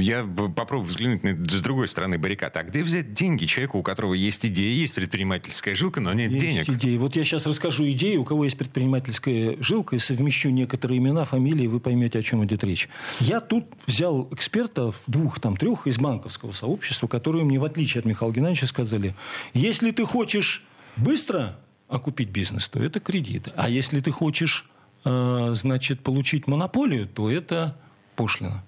Я 0.00 0.24
попробую 0.24 0.88
взглянуть 0.88 1.22
с 1.50 1.60
другой 1.60 1.88
стороны 1.88 2.18
баррикад. 2.18 2.56
А 2.56 2.62
где 2.62 2.82
взять 2.82 3.14
деньги 3.14 3.46
человеку, 3.46 3.78
у 3.78 3.82
которого 3.82 4.14
есть 4.14 4.44
идея, 4.46 4.72
есть 4.72 4.94
предпринимательская 4.94 5.74
жилка, 5.74 6.00
но 6.00 6.12
нет 6.12 6.30
есть 6.30 6.44
денег? 6.44 6.68
идеи. 6.68 6.96
Вот 6.96 7.16
я 7.16 7.24
сейчас 7.24 7.46
расскажу 7.46 7.88
идею, 7.90 8.22
у 8.22 8.24
кого 8.24 8.44
есть 8.44 8.56
предпринимательская 8.58 9.56
жилка, 9.60 9.96
и 9.96 9.98
совмещу 9.98 10.43
некоторые 10.52 10.98
имена, 10.98 11.24
фамилии, 11.24 11.66
вы 11.66 11.80
поймете, 11.80 12.18
о 12.18 12.22
чем 12.22 12.44
идет 12.44 12.64
речь. 12.64 12.88
Я 13.20 13.40
тут 13.40 13.66
взял 13.86 14.28
экспертов, 14.30 15.02
двух, 15.06 15.40
там, 15.40 15.56
трех 15.56 15.86
из 15.86 15.98
банковского 15.98 16.52
сообщества, 16.52 17.06
которые 17.06 17.44
мне, 17.44 17.58
в 17.58 17.64
отличие 17.64 18.00
от 18.00 18.04
Михаила 18.06 18.32
Геннадьевича, 18.32 18.66
сказали, 18.66 19.14
если 19.52 19.90
ты 19.90 20.04
хочешь 20.04 20.64
быстро 20.96 21.56
окупить 21.88 22.30
бизнес, 22.30 22.68
то 22.68 22.82
это 22.82 23.00
кредит. 23.00 23.48
А 23.56 23.68
если 23.68 24.00
ты 24.00 24.10
хочешь, 24.10 24.68
э, 25.04 25.50
значит, 25.54 26.00
получить 26.00 26.46
монополию, 26.46 27.06
то 27.06 27.30
это 27.30 27.76
пошлина. 28.16 28.64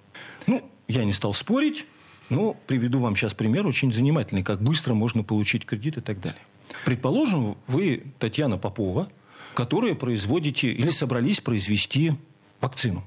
Ну, 0.46 0.62
я 0.88 1.04
не 1.04 1.12
стал 1.12 1.34
спорить, 1.34 1.86
но 2.28 2.56
приведу 2.66 2.98
вам 2.98 3.16
сейчас 3.16 3.34
пример 3.34 3.66
очень 3.66 3.92
занимательный, 3.92 4.42
как 4.42 4.62
быстро 4.62 4.94
можно 4.94 5.22
получить 5.22 5.64
кредит 5.64 5.96
и 5.96 6.00
так 6.00 6.20
далее. 6.20 6.40
Предположим, 6.84 7.56
вы 7.66 8.04
Татьяна 8.18 8.58
Попова– 8.58 9.08
которые 9.56 9.94
производите 9.94 10.70
или 10.70 10.90
собрались 10.90 11.40
произвести 11.40 12.12
вакцину. 12.60 13.04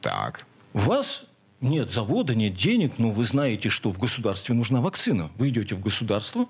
Так. 0.00 0.46
У 0.72 0.78
вас 0.78 1.26
нет 1.60 1.92
завода, 1.92 2.34
нет 2.34 2.54
денег, 2.54 2.94
но 2.98 3.10
вы 3.10 3.24
знаете, 3.24 3.68
что 3.68 3.90
в 3.90 3.98
государстве 3.98 4.54
нужна 4.54 4.80
вакцина. 4.80 5.30
Вы 5.36 5.50
идете 5.50 5.74
в 5.74 5.80
государство, 5.80 6.48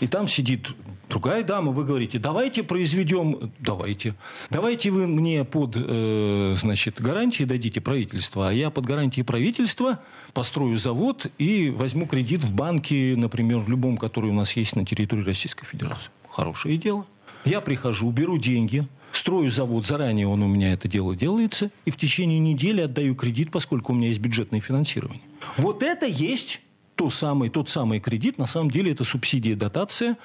и 0.00 0.06
там 0.06 0.28
сидит 0.28 0.68
другая 1.10 1.42
дама, 1.42 1.72
вы 1.72 1.84
говорите, 1.84 2.18
давайте 2.18 2.62
произведем, 2.62 3.52
давайте, 3.58 4.14
давайте 4.48 4.90
вы 4.90 5.06
мне 5.06 5.44
под, 5.44 5.74
э, 5.74 6.54
значит, 6.56 7.00
гарантии 7.02 7.44
дадите 7.44 7.80
правительства, 7.80 8.48
а 8.48 8.52
я 8.52 8.70
под 8.70 8.86
гарантией 8.86 9.24
правительства 9.24 10.00
построю 10.32 10.78
завод 10.78 11.26
и 11.36 11.68
возьму 11.68 12.06
кредит 12.06 12.44
в 12.44 12.54
банке, 12.54 13.14
например, 13.16 13.58
в 13.58 13.68
любом, 13.68 13.98
который 13.98 14.30
у 14.30 14.34
нас 14.34 14.56
есть 14.56 14.76
на 14.76 14.86
территории 14.86 15.24
Российской 15.24 15.66
Федерации. 15.66 16.10
Хорошее 16.30 16.78
дело. 16.78 17.04
Я 17.44 17.60
прихожу, 17.60 18.10
беру 18.10 18.38
деньги, 18.38 18.86
строю 19.12 19.50
завод, 19.50 19.86
заранее 19.86 20.26
он 20.26 20.42
у 20.42 20.48
меня 20.48 20.72
это 20.72 20.88
дело 20.88 21.14
делается, 21.14 21.70
и 21.84 21.90
в 21.90 21.96
течение 21.96 22.38
недели 22.38 22.80
отдаю 22.80 23.14
кредит, 23.14 23.50
поскольку 23.50 23.92
у 23.92 23.94
меня 23.94 24.08
есть 24.08 24.20
бюджетное 24.20 24.60
финансирование. 24.60 25.22
Вот 25.56 25.82
это 25.82 26.06
есть 26.06 26.60
то 26.94 27.10
самый, 27.10 27.50
тот 27.50 27.68
самый 27.68 28.00
кредит, 28.00 28.38
на 28.38 28.46
самом 28.46 28.70
деле 28.70 28.92
это 28.92 29.04
субсидия, 29.04 29.56
дотация, 29.56 30.16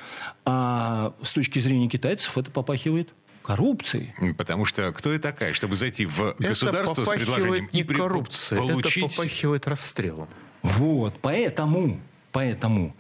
а 0.46 1.14
с 1.22 1.34
точки 1.34 1.60
зрения 1.60 1.88
китайцев 1.90 2.38
это 2.38 2.52
попахивает 2.52 3.10
коррупцией. 3.42 4.14
Потому 4.38 4.66
что 4.66 4.92
кто 4.92 5.12
я 5.12 5.20
такая, 5.20 5.54
чтобы 5.54 5.76
зайти 5.76 6.06
в 6.06 6.36
государство 6.38 7.02
это 7.02 7.06
с 7.06 7.16
предложением 7.16 7.70
не 7.74 7.82
и 7.82 7.84
коррупция, 7.84 8.60
получить... 8.60 9.06
это 9.06 9.16
попахивает 9.16 9.68
расстрелом. 9.68 10.28
Вот, 10.62 11.16
поэтому, 11.22 12.00
поэтому, 12.32 12.96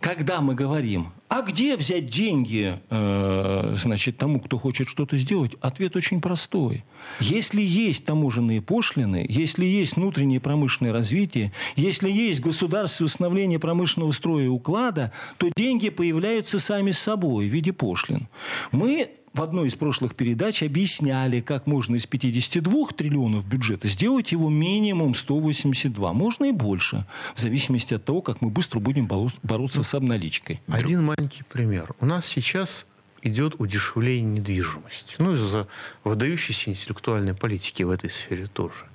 когда 0.00 0.40
мы 0.40 0.54
говорим 0.54 1.12
а 1.32 1.40
где 1.40 1.78
взять 1.78 2.10
деньги, 2.10 2.78
э, 2.90 3.74
значит, 3.78 4.18
тому, 4.18 4.38
кто 4.38 4.58
хочет 4.58 4.86
что-то 4.86 5.16
сделать? 5.16 5.52
Ответ 5.62 5.96
очень 5.96 6.20
простой. 6.20 6.84
Если 7.20 7.62
есть 7.62 8.04
таможенные 8.04 8.60
пошлины, 8.60 9.24
если 9.26 9.64
есть 9.64 9.96
внутреннее 9.96 10.40
промышленное 10.40 10.92
развитие, 10.92 11.50
если 11.74 12.10
есть 12.10 12.40
государственное 12.40 13.06
установление 13.06 13.58
промышленного 13.58 14.12
строя 14.12 14.44
и 14.44 14.48
уклада, 14.48 15.10
то 15.38 15.48
деньги 15.56 15.88
появляются 15.88 16.58
сами 16.58 16.90
собой 16.90 17.48
в 17.48 17.50
виде 17.50 17.72
пошлин. 17.72 18.28
Мы 18.70 19.08
в 19.32 19.40
одной 19.40 19.68
из 19.68 19.74
прошлых 19.74 20.14
передач 20.14 20.62
объясняли, 20.62 21.40
как 21.40 21.66
можно 21.66 21.96
из 21.96 22.06
52 22.06 22.88
триллионов 22.88 23.46
бюджета 23.46 23.88
сделать 23.88 24.32
его 24.32 24.50
минимум 24.50 25.14
182. 25.14 26.12
Можно 26.12 26.46
и 26.46 26.52
больше, 26.52 27.06
в 27.34 27.40
зависимости 27.40 27.94
от 27.94 28.04
того, 28.04 28.20
как 28.20 28.40
мы 28.42 28.50
быстро 28.50 28.80
будем 28.80 29.06
бороться 29.42 29.82
с 29.82 29.94
обналичкой. 29.94 30.60
Один 30.68 31.04
маленький 31.22 31.44
пример. 31.44 31.94
У 32.00 32.06
нас 32.06 32.26
сейчас 32.26 32.84
идет 33.22 33.54
удешевление 33.58 34.40
недвижимости. 34.40 35.14
Ну, 35.18 35.36
из-за 35.36 35.68
выдающейся 36.02 36.70
интеллектуальной 36.70 37.32
политики 37.32 37.84
в 37.84 37.90
этой 37.90 38.10
сфере 38.10 38.48
тоже. 38.48 38.86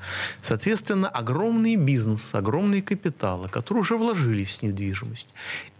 Соответственно, 0.41 1.07
огромные 1.07 1.77
бизнесы, 1.77 2.35
огромные 2.35 2.81
капиталы, 2.81 3.47
которые 3.47 3.81
уже 3.81 3.95
вложились 3.95 4.59
в 4.59 4.63
недвижимость, 4.63 5.29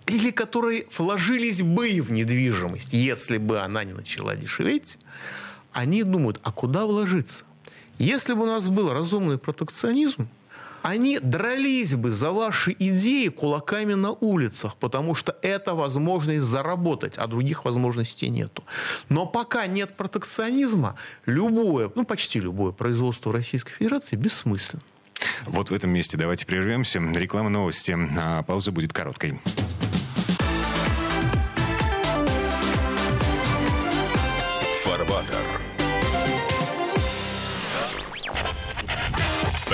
или 0.06 0.32
которые 0.32 0.86
вложились 0.98 1.62
бы 1.62 2.02
в 2.02 2.12
недвижимость, 2.12 2.94
если 2.94 3.38
бы 3.40 3.60
она 3.60 3.84
не 3.84 3.92
начала 3.92 4.38
дешеветь, 4.38 4.98
они 5.74 6.04
думают, 6.04 6.40
а 6.44 6.54
куда 6.54 6.86
вложиться? 6.86 7.44
Если 8.00 8.34
бы 8.34 8.44
у 8.44 8.46
нас 8.46 8.70
был 8.70 8.94
разумный 8.94 9.38
протекционизм, 9.38 10.30
они 10.88 11.20
дрались 11.20 11.96
бы 11.96 12.12
за 12.12 12.32
ваши 12.32 12.74
идеи 12.80 13.28
кулаками 13.28 13.94
на 13.94 14.12
улицах, 14.12 14.78
потому 14.78 15.16
что 15.16 15.36
это 15.42 15.76
возможность 15.76 16.46
заработать, 16.46 17.18
а 17.18 17.28
других 17.28 17.66
возможностей 17.66 18.30
нету. 18.30 18.64
Но 19.10 19.26
пока 19.26 19.68
нет 19.68 19.98
протекционизма, 19.98 20.96
любое, 21.26 21.92
ну 21.96 22.06
почти 22.06 22.40
любое 22.40 22.72
производство 22.72 23.34
Российской 23.34 23.74
Федерации 23.74 24.16
бессмысленно. 24.16 24.82
Вот 25.46 25.72
в 25.72 25.74
этом 25.74 25.90
месте 25.90 26.16
давайте 26.16 26.46
прервемся. 26.46 27.00
Реклама 27.00 27.50
новости. 27.50 27.98
А 28.18 28.44
пауза 28.44 28.72
будет 28.72 28.94
короткой. 28.94 29.40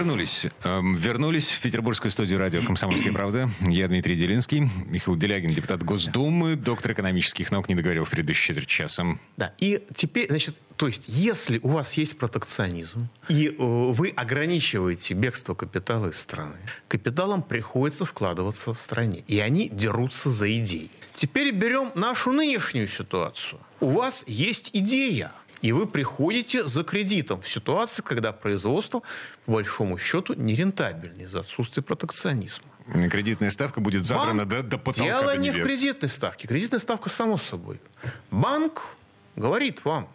Вернулись. 0.00 0.46
Эм, 0.64 0.96
вернулись 0.96 1.50
в 1.50 1.60
петербургскую 1.60 2.10
студию 2.10 2.38
радио 2.38 2.62
«Комсомольская 2.62 3.12
правда». 3.12 3.50
Я 3.60 3.86
Дмитрий 3.86 4.16
Делинский, 4.16 4.68
Михаил 4.86 5.16
Делягин, 5.16 5.50
депутат 5.50 5.82
Госдумы, 5.82 6.56
доктор 6.56 6.92
экономических 6.92 7.50
наук, 7.50 7.68
не 7.68 7.74
договорил 7.74 8.06
в 8.06 8.10
предыдущие 8.10 8.48
четверть 8.48 8.68
часа. 8.68 9.04
Да, 9.36 9.52
и 9.58 9.82
теперь, 9.94 10.28
значит, 10.28 10.56
то 10.76 10.86
есть, 10.86 11.04
если 11.06 11.60
у 11.62 11.68
вас 11.68 11.92
есть 11.94 12.16
протекционизм, 12.16 13.08
и 13.28 13.48
э, 13.48 13.52
вы 13.58 14.08
ограничиваете 14.08 15.12
бегство 15.12 15.54
капитала 15.54 16.08
из 16.08 16.18
страны, 16.18 16.56
капиталам 16.88 17.42
приходится 17.42 18.06
вкладываться 18.06 18.72
в 18.72 18.80
стране, 18.80 19.22
и 19.28 19.38
они 19.38 19.68
дерутся 19.68 20.30
за 20.30 20.50
идеи. 20.60 20.88
Теперь 21.12 21.50
берем 21.50 21.92
нашу 21.94 22.32
нынешнюю 22.32 22.88
ситуацию. 22.88 23.60
У 23.80 23.90
вас 23.90 24.24
есть 24.26 24.70
идея, 24.72 25.32
и 25.62 25.72
вы 25.72 25.86
приходите 25.86 26.66
за 26.66 26.84
кредитом 26.84 27.42
в 27.42 27.48
ситуации, 27.48 28.02
когда 28.02 28.32
производство, 28.32 29.02
по 29.44 29.52
большому 29.52 29.98
счету, 29.98 30.34
нерентабельное 30.34 31.26
из-за 31.26 31.40
отсутствия 31.40 31.82
протекционизма. 31.82 32.64
Кредитная 33.10 33.50
ставка 33.50 33.80
будет 33.80 34.04
забрана 34.04 34.46
до, 34.46 34.62
до 34.62 34.78
потолка 34.78 35.04
Дело 35.04 35.34
до 35.34 35.40
не 35.40 35.50
в 35.50 35.62
кредитной 35.62 36.08
ставке. 36.08 36.48
Кредитная 36.48 36.80
ставка 36.80 37.08
само 37.08 37.36
собой. 37.36 37.80
Банк 38.30 38.96
говорит 39.36 39.84
вам, 39.84 40.08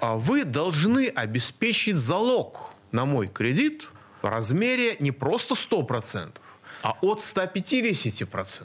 а 0.00 0.16
вы 0.16 0.44
должны 0.44 1.08
обеспечить 1.08 1.96
залог 1.96 2.72
на 2.92 3.06
мой 3.06 3.28
кредит 3.28 3.88
в 4.20 4.28
размере 4.28 4.96
не 5.00 5.10
просто 5.10 5.54
100%, 5.54 6.32
а 6.82 6.96
от 7.00 7.18
150%. 7.18 8.62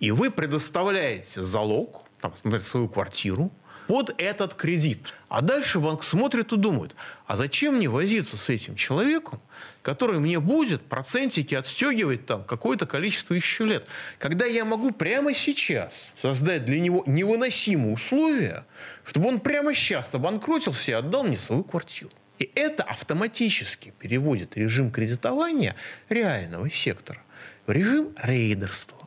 И 0.00 0.10
вы 0.10 0.30
предоставляете 0.30 1.42
залог, 1.42 2.04
там, 2.20 2.32
например, 2.44 2.62
свою 2.62 2.88
квартиру, 2.88 3.50
под 3.86 4.14
этот 4.18 4.54
кредит. 4.54 5.00
А 5.28 5.40
дальше 5.40 5.80
банк 5.80 6.04
смотрит 6.04 6.52
и 6.52 6.56
думает, 6.56 6.94
а 7.26 7.36
зачем 7.36 7.76
мне 7.76 7.88
возиться 7.88 8.36
с 8.36 8.48
этим 8.48 8.76
человеком, 8.76 9.40
который 9.82 10.18
мне 10.20 10.40
будет 10.40 10.82
процентики 10.82 11.54
отстегивать 11.54 12.26
там 12.26 12.44
какое-то 12.44 12.86
количество 12.86 13.34
еще 13.34 13.64
лет, 13.64 13.86
когда 14.18 14.46
я 14.46 14.64
могу 14.64 14.92
прямо 14.92 15.34
сейчас 15.34 15.92
создать 16.14 16.64
для 16.64 16.80
него 16.80 17.02
невыносимые 17.06 17.94
условия, 17.94 18.64
чтобы 19.04 19.28
он 19.28 19.40
прямо 19.40 19.74
сейчас 19.74 20.14
обанкротился 20.14 20.90
и 20.90 20.94
отдал 20.94 21.24
мне 21.24 21.38
свою 21.38 21.64
квартиру. 21.64 22.10
И 22.38 22.50
это 22.54 22.82
автоматически 22.82 23.92
переводит 23.98 24.56
режим 24.56 24.90
кредитования 24.90 25.76
реального 26.08 26.70
сектора 26.70 27.22
в 27.66 27.70
режим 27.70 28.12
рейдерства. 28.16 29.01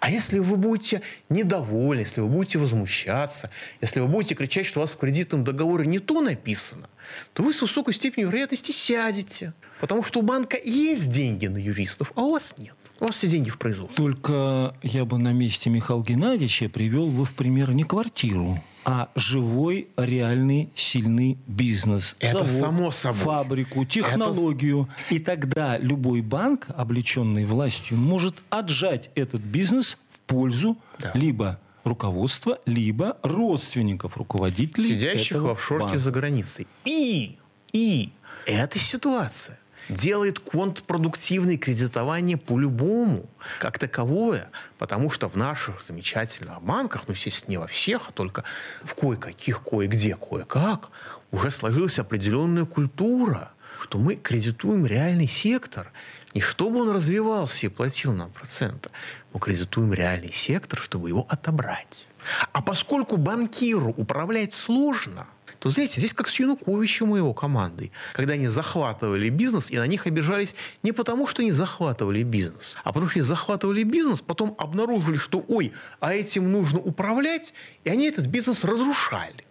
А 0.00 0.10
если 0.10 0.38
вы 0.38 0.56
будете 0.56 1.02
недовольны, 1.28 2.00
если 2.00 2.20
вы 2.20 2.28
будете 2.28 2.58
возмущаться, 2.58 3.50
если 3.80 4.00
вы 4.00 4.08
будете 4.08 4.34
кричать, 4.34 4.66
что 4.66 4.80
у 4.80 4.82
вас 4.82 4.92
в 4.92 4.98
кредитном 4.98 5.44
договоре 5.44 5.86
не 5.86 5.98
то 5.98 6.20
написано, 6.20 6.88
то 7.32 7.42
вы 7.42 7.52
с 7.52 7.62
высокой 7.62 7.94
степенью 7.94 8.28
вероятности 8.28 8.72
сядете. 8.72 9.52
Потому 9.80 10.02
что 10.02 10.20
у 10.20 10.22
банка 10.22 10.58
есть 10.62 11.10
деньги 11.10 11.46
на 11.46 11.58
юристов, 11.58 12.12
а 12.16 12.22
у 12.22 12.32
вас 12.32 12.54
нет. 12.58 12.74
У 13.00 13.06
вас 13.06 13.14
все 13.14 13.28
деньги 13.28 13.48
в 13.48 13.58
производстве. 13.58 14.04
Только 14.04 14.74
я 14.82 15.06
бы 15.06 15.18
на 15.18 15.32
месте 15.32 15.70
Михаила 15.70 16.02
Геннадьевича 16.02 16.68
привел 16.68 17.06
бы 17.06 17.24
в 17.24 17.34
пример 17.34 17.72
не 17.72 17.84
квартиру, 17.84 18.62
а 18.84 19.08
живой, 19.14 19.88
реальный, 19.96 20.70
сильный 20.74 21.38
бизнес. 21.46 22.16
Это 22.18 22.46
само 22.46 22.90
собой. 22.90 23.20
Фабрику, 23.20 23.84
технологию. 23.84 24.88
Это... 25.06 25.14
И 25.14 25.18
тогда 25.18 25.78
любой 25.78 26.22
банк, 26.22 26.68
облеченный 26.76 27.44
властью, 27.44 27.96
может 27.98 28.42
отжать 28.50 29.10
этот 29.14 29.42
бизнес 29.42 29.96
в 30.08 30.18
пользу 30.20 30.76
да. 30.98 31.12
либо 31.14 31.60
руководства, 31.84 32.58
либо 32.66 33.16
родственников 33.22 34.16
руководителей 34.16 34.88
Сидящих 34.88 35.42
в 35.42 35.48
офшорке 35.48 35.84
банка. 35.84 35.98
за 35.98 36.10
границей. 36.10 36.66
И, 36.84 37.38
и 37.72 38.10
эта 38.46 38.78
ситуация 38.78 39.59
делает 39.90 40.38
контрпродуктивное 40.38 41.58
кредитование 41.58 42.36
по-любому, 42.36 43.28
как 43.58 43.78
таковое, 43.78 44.50
потому 44.78 45.10
что 45.10 45.28
в 45.28 45.36
наших 45.36 45.82
замечательных 45.82 46.62
банках, 46.62 47.04
ну, 47.06 47.14
естественно, 47.14 47.50
не 47.50 47.56
во 47.58 47.66
всех, 47.66 48.08
а 48.08 48.12
только 48.12 48.44
в 48.82 48.94
кое-каких, 48.94 49.62
кое-где, 49.62 50.16
кое-как, 50.16 50.90
уже 51.30 51.50
сложилась 51.50 51.98
определенная 51.98 52.64
культура, 52.64 53.52
что 53.80 53.98
мы 53.98 54.14
кредитуем 54.14 54.86
реальный 54.86 55.28
сектор, 55.28 55.92
не 56.34 56.40
чтобы 56.40 56.80
он 56.82 56.90
развивался 56.90 57.66
и 57.66 57.68
платил 57.68 58.12
нам 58.12 58.30
проценты, 58.30 58.90
мы 59.32 59.40
кредитуем 59.40 59.92
реальный 59.92 60.32
сектор, 60.32 60.78
чтобы 60.78 61.08
его 61.08 61.26
отобрать. 61.28 62.06
А 62.52 62.62
поскольку 62.62 63.16
банкиру 63.16 63.92
управлять 63.96 64.54
сложно– 64.54 65.26
то, 65.60 65.70
знаете, 65.70 66.00
здесь 66.00 66.14
как 66.14 66.28
с 66.28 66.40
Януковичем 66.40 67.14
и 67.14 67.18
его 67.18 67.34
командой, 67.34 67.92
когда 68.14 68.32
они 68.32 68.48
захватывали 68.48 69.28
бизнес, 69.28 69.70
и 69.70 69.76
на 69.78 69.86
них 69.86 70.06
обижались 70.06 70.54
не 70.82 70.92
потому, 70.92 71.26
что 71.26 71.42
они 71.42 71.52
захватывали 71.52 72.22
бизнес, 72.22 72.78
а 72.82 72.92
потому 72.92 73.08
что 73.08 73.18
они 73.18 73.26
захватывали 73.26 73.82
бизнес, 73.82 74.22
потом 74.22 74.54
обнаружили, 74.58 75.16
что, 75.16 75.44
ой, 75.48 75.72
а 76.00 76.14
этим 76.14 76.50
нужно 76.50 76.80
управлять, 76.80 77.52
и 77.84 77.90
они 77.90 78.06
этот 78.06 78.26
бизнес 78.26 78.64
разрушали. 78.64 79.44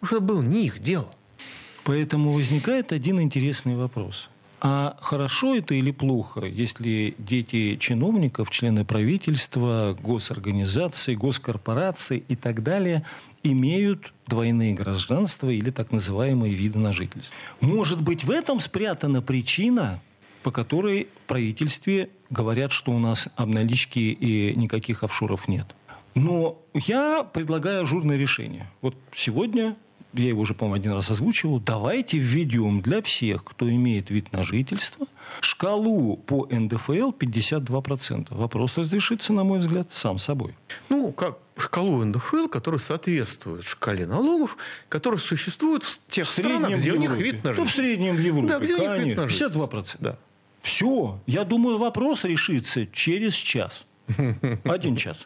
Потому 0.00 0.06
что 0.06 0.16
это 0.16 0.24
было 0.24 0.42
не 0.42 0.64
их 0.66 0.78
дело. 0.78 1.14
Поэтому 1.84 2.32
возникает 2.32 2.92
один 2.92 3.20
интересный 3.20 3.76
вопрос. 3.76 4.30
А 4.66 4.96
хорошо 5.02 5.54
это 5.54 5.74
или 5.74 5.90
плохо, 5.90 6.40
если 6.40 7.14
дети 7.18 7.76
чиновников, 7.76 8.48
члены 8.48 8.86
правительства, 8.86 9.94
госорганизаций, 10.02 11.16
госкорпораций 11.16 12.24
и 12.28 12.34
так 12.34 12.62
далее 12.62 13.04
имеют 13.42 14.14
двойные 14.26 14.72
гражданства 14.72 15.50
или 15.50 15.68
так 15.68 15.92
называемые 15.92 16.54
виды 16.54 16.78
на 16.78 16.92
жительство. 16.92 17.36
Может 17.60 18.00
быть, 18.00 18.24
в 18.24 18.30
этом 18.30 18.58
спрятана 18.58 19.20
причина, 19.20 20.00
по 20.42 20.50
которой 20.50 21.08
в 21.18 21.24
правительстве 21.26 22.08
говорят, 22.30 22.72
что 22.72 22.92
у 22.92 22.98
нас 22.98 23.28
обналички 23.36 23.98
и 23.98 24.56
никаких 24.56 25.04
офшоров 25.04 25.46
нет. 25.46 25.66
Но 26.14 26.58
я 26.72 27.22
предлагаю 27.22 27.82
ажурное 27.82 28.16
решение. 28.16 28.70
Вот 28.80 28.96
сегодня 29.14 29.76
я 30.14 30.28
его 30.28 30.42
уже, 30.42 30.54
по-моему, 30.54 30.76
один 30.76 30.92
раз 30.92 31.10
озвучивал, 31.10 31.60
давайте 31.60 32.18
введем 32.18 32.80
для 32.80 33.02
всех, 33.02 33.44
кто 33.44 33.68
имеет 33.68 34.10
вид 34.10 34.32
на 34.32 34.42
жительство, 34.42 35.06
шкалу 35.40 36.16
по 36.16 36.46
НДФЛ 36.50 37.10
52%. 37.10 38.28
Вопрос 38.30 38.76
разрешится, 38.76 39.32
на 39.32 39.44
мой 39.44 39.58
взгляд, 39.58 39.90
сам 39.90 40.18
собой. 40.18 40.54
Ну, 40.88 41.12
как 41.12 41.38
шкалу 41.56 42.04
НДФЛ, 42.04 42.48
которая 42.48 42.78
соответствует 42.78 43.64
шкале 43.64 44.06
налогов, 44.06 44.56
которые 44.88 45.20
существуют 45.20 45.82
в 45.82 46.00
тех 46.08 46.26
В 46.26 46.30
странах, 46.30 46.78
где 46.78 46.92
у 46.92 46.96
них 46.96 47.16
вид 47.16 47.44
на 47.44 47.52
жительство. 47.52 47.62
Ну, 47.62 47.64
в 47.64 47.72
среднем 47.72 48.16
в 48.16 48.20
Европе, 48.20 48.48
Да, 48.48 48.58
где 48.58 48.74
у 48.74 48.78
них 48.78 48.88
вид 48.88 49.16
конечно. 49.16 49.22
на 49.22 49.28
жительство. 49.28 49.64
52%. 49.66 49.96
Да. 50.00 50.18
Все. 50.62 51.20
Я 51.26 51.44
думаю, 51.44 51.78
вопрос 51.78 52.24
решится 52.24 52.86
через 52.86 53.34
час. 53.34 53.84
Один 54.64 54.96
час. 54.96 55.16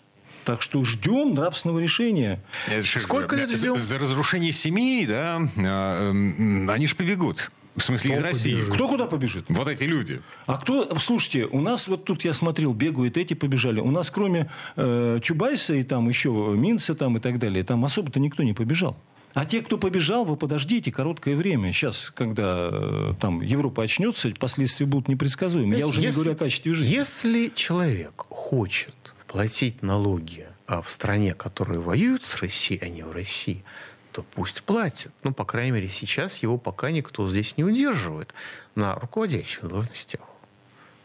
Так 0.48 0.62
что 0.62 0.82
ждем 0.82 1.34
нравственного 1.34 1.78
решения. 1.78 2.42
Это 2.68 2.82
же- 2.82 3.00
Сколько 3.00 3.36
лет 3.36 3.50
за, 3.50 3.56
ждем? 3.58 3.76
за 3.76 3.98
разрушение 3.98 4.50
семьи, 4.50 5.04
да, 5.04 5.38
а, 5.58 6.10
м, 6.10 6.70
они 6.70 6.86
же 6.86 6.94
побегут. 6.96 7.52
В 7.76 7.82
смысле, 7.82 8.12
из 8.12 8.16
Кто 8.16 8.26
России. 8.26 8.52
побежит? 8.54 8.74
Кто 8.74 8.88
куда 8.88 9.04
побежит? 9.04 9.44
Вот 9.50 9.68
эти 9.68 9.84
люди. 9.84 10.22
А 10.46 10.56
кто, 10.56 10.98
слушайте, 10.98 11.44
у 11.44 11.60
нас 11.60 11.86
вот 11.86 12.06
тут 12.06 12.24
я 12.24 12.32
смотрел, 12.32 12.72
бегают 12.72 13.18
эти 13.18 13.34
побежали. 13.34 13.80
У 13.80 13.90
нас 13.90 14.10
кроме 14.10 14.50
э, 14.76 15.18
Чубайса 15.22 15.74
и 15.74 15.82
там 15.82 16.08
еще 16.08 16.30
Минца 16.30 16.94
там 16.94 17.18
и 17.18 17.20
так 17.20 17.38
далее, 17.38 17.62
там 17.62 17.84
особо-то 17.84 18.18
никто 18.18 18.42
не 18.42 18.54
побежал. 18.54 18.96
А 19.34 19.44
те, 19.44 19.60
кто 19.60 19.76
побежал, 19.76 20.24
вы 20.24 20.36
подождите 20.36 20.90
короткое 20.90 21.36
время. 21.36 21.72
Сейчас, 21.72 22.10
когда 22.10 22.70
э, 22.72 23.12
там 23.20 23.42
Европа 23.42 23.82
очнется, 23.82 24.30
последствия 24.40 24.86
будут 24.86 25.08
непредсказуемы. 25.08 25.74
Я 25.76 25.86
уже 25.86 26.00
не 26.00 26.10
говорю 26.10 26.32
о 26.32 26.36
качестве 26.36 26.72
жизни. 26.72 26.90
Если 26.94 27.52
человек 27.54 28.14
хочет 28.30 28.94
платить 29.28 29.82
налоги 29.82 30.48
а, 30.66 30.82
в 30.82 30.90
стране, 30.90 31.34
которая 31.34 31.78
воюет 31.78 32.24
с 32.24 32.36
Россией, 32.38 32.80
а 32.82 32.88
не 32.88 33.02
в 33.04 33.12
России, 33.12 33.62
то 34.10 34.22
пусть 34.22 34.62
платит. 34.64 35.12
Ну, 35.22 35.32
по 35.32 35.44
крайней 35.44 35.70
мере, 35.70 35.88
сейчас 35.88 36.38
его 36.38 36.58
пока 36.58 36.90
никто 36.90 37.28
здесь 37.28 37.56
не 37.56 37.62
удерживает 37.62 38.34
на 38.74 38.94
руководящих 38.96 39.68
должностях. 39.68 40.22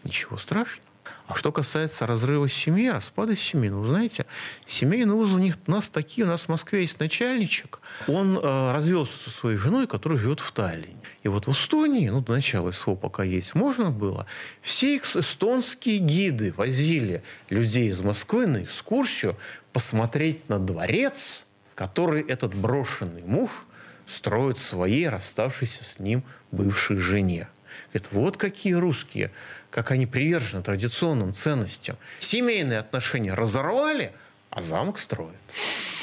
Ничего 0.04 0.38
страшного. 0.38 0.93
А 1.28 1.36
что 1.36 1.52
касается 1.52 2.06
разрыва 2.06 2.50
семьи, 2.50 2.90
распада 2.90 3.36
семьи, 3.36 3.70
ну, 3.70 3.86
знаете, 3.86 4.26
семейный 4.66 5.14
узел 5.14 5.36
у, 5.36 5.40
них, 5.40 5.58
у 5.68 5.72
нас 5.72 5.90
такие, 5.90 6.26
у 6.26 6.30
нас 6.30 6.46
в 6.46 6.50
Москве 6.50 6.82
есть 6.82 7.00
начальничек, 7.00 7.80
он 8.08 8.38
э, 8.38 8.72
развелся 8.72 9.18
со 9.18 9.30
своей 9.30 9.58
женой, 9.58 9.88
которая 9.88 10.20
живет 10.20 10.40
в 10.40 10.52
Таллине. 10.52 10.98
И 11.24 11.28
вот 11.30 11.48
в 11.48 11.52
Эстонии, 11.52 12.10
ну, 12.10 12.22
до 12.22 12.34
начала 12.34 12.72
СВО 12.72 12.96
пока 12.96 13.24
есть 13.24 13.56
можно 13.56 13.90
было, 13.90 14.26
все 14.62 14.98
эстонские 14.98 16.00
гиды 16.00 16.54
возили 16.56 17.24
людей 17.50 17.90
из 17.90 18.02
Москвы 18.02 18.46
на 18.46 18.64
экскурсию 18.64 19.38
посмотреть 19.72 20.48
на 20.50 20.60
дворец, 20.60 21.42
который 21.76 22.22
этот 22.22 22.54
брошенный 22.54 23.24
муж 23.24 23.52
строит 24.06 24.58
своей 24.58 25.08
расставшейся 25.10 25.84
с 25.84 26.00
ним 26.00 26.24
бывшей 26.52 26.98
жене. 26.98 27.48
Это 27.94 28.10
вот 28.12 28.38
какие 28.38 28.74
русские, 28.74 29.32
как 29.70 29.92
они 29.92 30.06
привержены 30.06 30.64
традиционным 30.64 31.34
ценностям. 31.34 31.98
Семейные 32.20 32.80
отношения 32.80 33.34
разорвали, 33.34 34.12
а 34.50 34.62
замок 34.62 35.00
строят. 35.00 35.36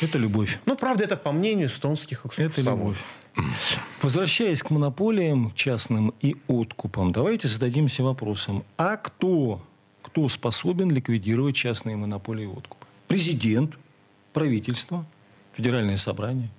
Это 0.02 0.18
любовь. 0.18 0.58
Ну, 0.66 0.76
правда, 0.76 1.04
это 1.04 1.16
по 1.16 1.32
мнению 1.32 1.68
эстонских 1.68 2.24
Это 2.24 2.46
экскурсоводов. 2.46 2.78
любовь. 2.80 2.98
Возвращаясь 4.02 4.62
к 4.62 4.70
монополиям 4.70 5.52
частным 5.54 6.14
и 6.20 6.36
откупам, 6.48 7.12
давайте 7.12 7.48
зададимся 7.48 8.02
вопросом, 8.02 8.64
а 8.76 8.96
кто, 8.96 9.62
кто 10.02 10.28
способен 10.28 10.90
ликвидировать 10.90 11.54
частные 11.54 11.96
монополии 11.96 12.44
и 12.44 12.52
откупы? 12.52 12.86
Президент, 13.08 13.74
правительство, 14.32 15.06
федеральное 15.52 15.96
собрание? 15.96 16.50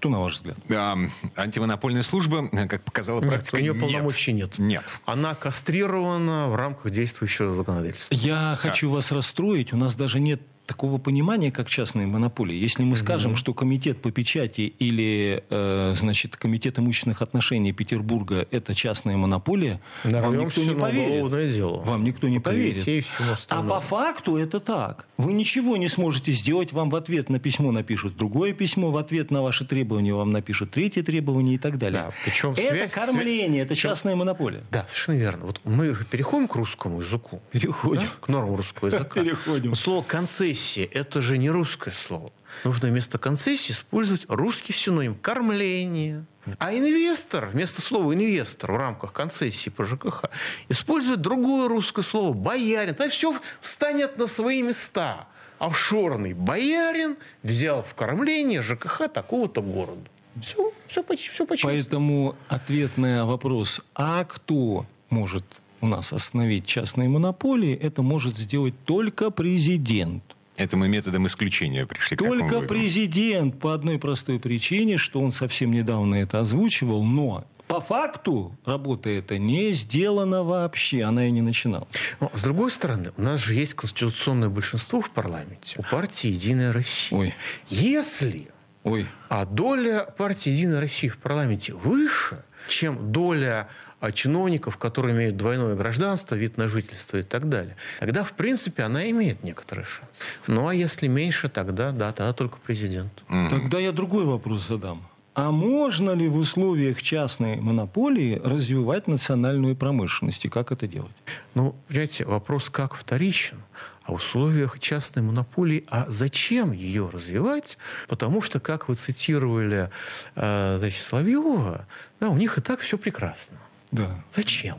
Кто? 0.00 0.08
На 0.08 0.18
ваш 0.18 0.36
взгляд? 0.36 0.56
А, 0.70 0.96
антимонопольная 1.36 2.02
служба, 2.02 2.48
как 2.70 2.82
показала 2.84 3.20
Нет, 3.20 3.28
практика, 3.28 3.56
у 3.56 3.58
нее 3.58 3.74
нет. 3.74 3.82
полномочий 3.82 4.32
нет. 4.32 4.56
Нет. 4.56 4.98
Она 5.04 5.34
кастрирована 5.34 6.48
в 6.48 6.54
рамках 6.54 6.90
действующего 6.90 7.54
законодательства. 7.54 8.14
Я 8.14 8.56
хочу 8.58 8.88
вас 8.88 9.12
расстроить. 9.12 9.74
У 9.74 9.76
нас 9.76 9.94
даже 9.96 10.18
нет 10.18 10.40
такого 10.70 10.98
понимания, 10.98 11.50
как 11.50 11.68
частные 11.68 12.06
монополии. 12.06 12.54
Если 12.54 12.84
мы 12.84 12.96
скажем, 12.96 13.34
что 13.34 13.52
комитет 13.54 14.00
по 14.00 14.12
печати 14.12 14.72
или, 14.78 15.42
э, 15.50 15.92
значит, 15.96 16.36
комитет 16.36 16.78
имущественных 16.78 17.22
отношений 17.22 17.72
Петербурга 17.72 18.46
это 18.52 18.72
частная 18.72 19.16
монополия, 19.16 19.80
вам 20.04 20.12
никто 20.12 20.30
Нарвемся 20.30 20.60
не 20.60 20.74
поверит. 20.80 21.54
дело. 21.56 21.80
Вам 21.80 22.04
никто 22.04 22.28
не 22.28 22.38
По 22.38 22.50
поверит. 22.50 23.04
А 23.48 23.62
по 23.64 23.80
факту 23.80 24.36
это 24.36 24.60
так. 24.60 25.06
Вы 25.16 25.32
ничего 25.32 25.76
не 25.76 25.88
сможете 25.88 26.30
сделать, 26.30 26.72
вам 26.72 26.88
в 26.88 26.94
ответ 26.94 27.30
на 27.30 27.40
письмо 27.40 27.72
напишут 27.72 28.16
другое 28.16 28.52
письмо, 28.52 28.92
в 28.92 28.96
ответ 28.96 29.32
на 29.32 29.42
ваши 29.42 29.64
требования 29.66 30.14
вам 30.14 30.30
напишут 30.30 30.70
третье 30.70 31.02
требование 31.02 31.56
и 31.56 31.58
так 31.58 31.78
далее. 31.78 32.00
Да, 32.06 32.12
причем 32.24 32.52
это 32.52 32.62
связь- 32.62 32.92
кормление, 32.92 33.62
это 33.62 33.70
причем- 33.74 33.90
частная 33.90 34.14
монополия. 34.14 34.62
Да, 34.70 34.86
совершенно 34.86 35.16
верно. 35.16 35.46
Вот 35.46 35.60
мы 35.64 35.92
же 35.96 36.04
переходим 36.04 36.46
к 36.46 36.54
русскому 36.54 37.00
языку. 37.00 37.42
Переходим. 37.50 38.02
Да? 38.02 38.08
К 38.20 38.28
нормам 38.28 38.54
русского 38.54 38.86
языка. 38.86 39.20
Переходим. 39.20 39.70
Вот 39.70 39.78
слово 39.80 40.02
концессия 40.02 40.59
концессия– 40.60 40.88
это 40.92 41.22
же 41.22 41.38
не 41.38 41.50
русское 41.50 41.90
слово. 41.90 42.30
Нужно 42.64 42.88
вместо 42.88 43.18
концессии 43.18 43.72
использовать 43.72 44.26
русский 44.28 44.72
синоним– 44.72 45.14
кормление. 45.22 46.24
А 46.58 46.72
инвестор, 46.72 47.46
вместо 47.46 47.80
слова 47.80 48.12
«инвестор» 48.14 48.72
в 48.72 48.76
рамках 48.76 49.12
концессии 49.12 49.70
по 49.70 49.84
ЖКХ, 49.84 50.24
использует 50.68 51.20
другое 51.20 51.68
русское 51.68 52.02
слово– 52.02 52.32
«боярин». 52.34 52.94
Тогда 52.94 53.10
все 53.10 53.34
встанет 53.60 54.18
на 54.18 54.26
свои 54.26 54.62
места. 54.62 55.26
Офшорный 55.58 56.34
боярин 56.34 57.16
взял 57.42 57.82
в 57.82 57.94
кормление 57.94 58.62
ЖКХ 58.62 59.08
такого-то 59.08 59.62
города. 59.62 60.00
Все, 60.42 60.72
все, 60.86 61.04
все 61.32 61.46
по 61.46 61.54
Поэтому 61.62 62.36
ответ 62.48 62.96
на 62.96 63.26
вопрос, 63.26 63.82
а 63.94 64.24
кто 64.24 64.86
может 65.10 65.44
у 65.80 65.86
нас 65.86 66.12
остановить 66.12 66.66
частные 66.66 67.08
монополии, 67.08 67.74
это 67.74 68.02
может 68.02 68.36
сделать 68.36 68.74
только 68.84 69.30
президент. 69.30 70.22
Это 70.60 70.76
мы 70.76 70.88
методом 70.88 71.26
исключения 71.26 71.86
пришли 71.86 72.16
Только 72.16 72.60
к 72.60 72.66
президент 72.66 73.58
по 73.58 73.72
одной 73.72 73.98
простой 73.98 74.38
причине, 74.38 74.98
что 74.98 75.20
он 75.20 75.32
совсем 75.32 75.72
недавно 75.72 76.16
это 76.16 76.40
озвучивал, 76.40 77.02
но 77.02 77.46
по 77.66 77.80
факту 77.80 78.58
работа 78.66 79.08
эта 79.08 79.38
не 79.38 79.70
сделана 79.72 80.42
вообще, 80.42 81.02
она 81.04 81.28
и 81.28 81.30
не 81.30 81.40
начиналась. 81.40 81.88
Но, 82.18 82.30
с 82.34 82.42
другой 82.42 82.72
стороны, 82.72 83.12
у 83.16 83.22
нас 83.22 83.40
же 83.40 83.54
есть 83.54 83.74
конституционное 83.74 84.48
большинство 84.48 85.00
в 85.00 85.10
парламенте 85.10 85.76
у 85.78 85.82
партии 85.82 86.26
«Единая 86.26 86.72
Россия». 86.72 87.18
Ой. 87.18 87.34
Если 87.68 88.48
Ой. 88.82 89.06
а 89.28 89.44
доля 89.46 90.00
партии 90.18 90.50
«Единая 90.50 90.80
Россия» 90.80 91.10
в 91.10 91.18
парламенте 91.18 91.72
выше, 91.72 92.44
чем 92.68 93.12
доля 93.12 93.68
чиновников, 94.12 94.76
которые 94.78 95.14
имеют 95.14 95.36
двойное 95.36 95.74
гражданство, 95.74 96.34
вид 96.34 96.56
на 96.56 96.68
жительство 96.68 97.18
и 97.18 97.22
так 97.22 97.48
далее. 97.48 97.76
Тогда, 98.00 98.24
в 98.24 98.32
принципе, 98.32 98.82
она 98.82 99.10
имеет 99.10 99.42
некоторый 99.44 99.84
шанс. 99.84 100.10
Ну, 100.46 100.68
а 100.68 100.74
если 100.74 101.06
меньше, 101.06 101.48
тогда, 101.48 101.92
да, 101.92 102.12
тогда 102.12 102.32
только 102.32 102.58
президент. 102.58 103.12
Тогда 103.50 103.78
я 103.78 103.92
другой 103.92 104.24
вопрос 104.24 104.66
задам. 104.66 105.06
А 105.34 105.52
можно 105.52 106.10
ли 106.10 106.28
в 106.28 106.36
условиях 106.36 107.00
частной 107.00 107.56
монополии 107.56 108.40
развивать 108.42 109.06
национальную 109.06 109.76
промышленность? 109.76 110.44
И 110.44 110.48
как 110.48 110.72
это 110.72 110.88
делать? 110.88 111.14
Ну, 111.54 111.76
понимаете, 111.86 112.24
вопрос 112.24 112.68
как 112.68 112.94
вторичен. 112.94 113.58
А 114.02 114.12
в 114.12 114.16
условиях 114.16 114.80
частной 114.80 115.22
монополии, 115.22 115.84
а 115.88 116.06
зачем 116.08 116.72
ее 116.72 117.08
развивать? 117.12 117.78
Потому 118.08 118.42
что, 118.42 118.58
как 118.58 118.88
вы 118.88 118.96
цитировали 118.96 119.88
э, 120.34 120.76
значит, 120.78 121.00
Соловьева, 121.00 121.86
да, 122.18 122.28
у 122.28 122.36
них 122.36 122.58
и 122.58 122.60
так 122.60 122.80
все 122.80 122.98
прекрасно. 122.98 123.56
Да. 123.90 124.08
Зачем? 124.32 124.78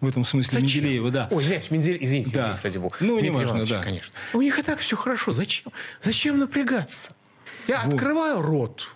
В 0.00 0.08
этом 0.08 0.24
смысле 0.24 0.60
Зачем? 0.60 0.82
Менделеева, 0.82 1.10
да. 1.10 1.28
Ой, 1.30 1.42
извиняюсь, 1.42 1.70
Мендель, 1.70 1.98
извините, 2.00 2.30
да. 2.32 2.40
извините, 2.40 2.60
ради 2.62 2.78
бога. 2.78 2.96
Ну, 3.00 3.20
не 3.20 3.30
важно, 3.30 3.66
да. 3.66 3.82
конечно. 3.82 4.14
У 4.32 4.40
них 4.40 4.58
и 4.58 4.62
так 4.62 4.78
все 4.78 4.96
хорошо. 4.96 5.32
Зачем? 5.32 5.72
Зачем 6.00 6.38
напрягаться? 6.38 7.14
Я 7.68 7.80
вот. 7.84 7.94
открываю 7.94 8.40
рот. 8.40 8.88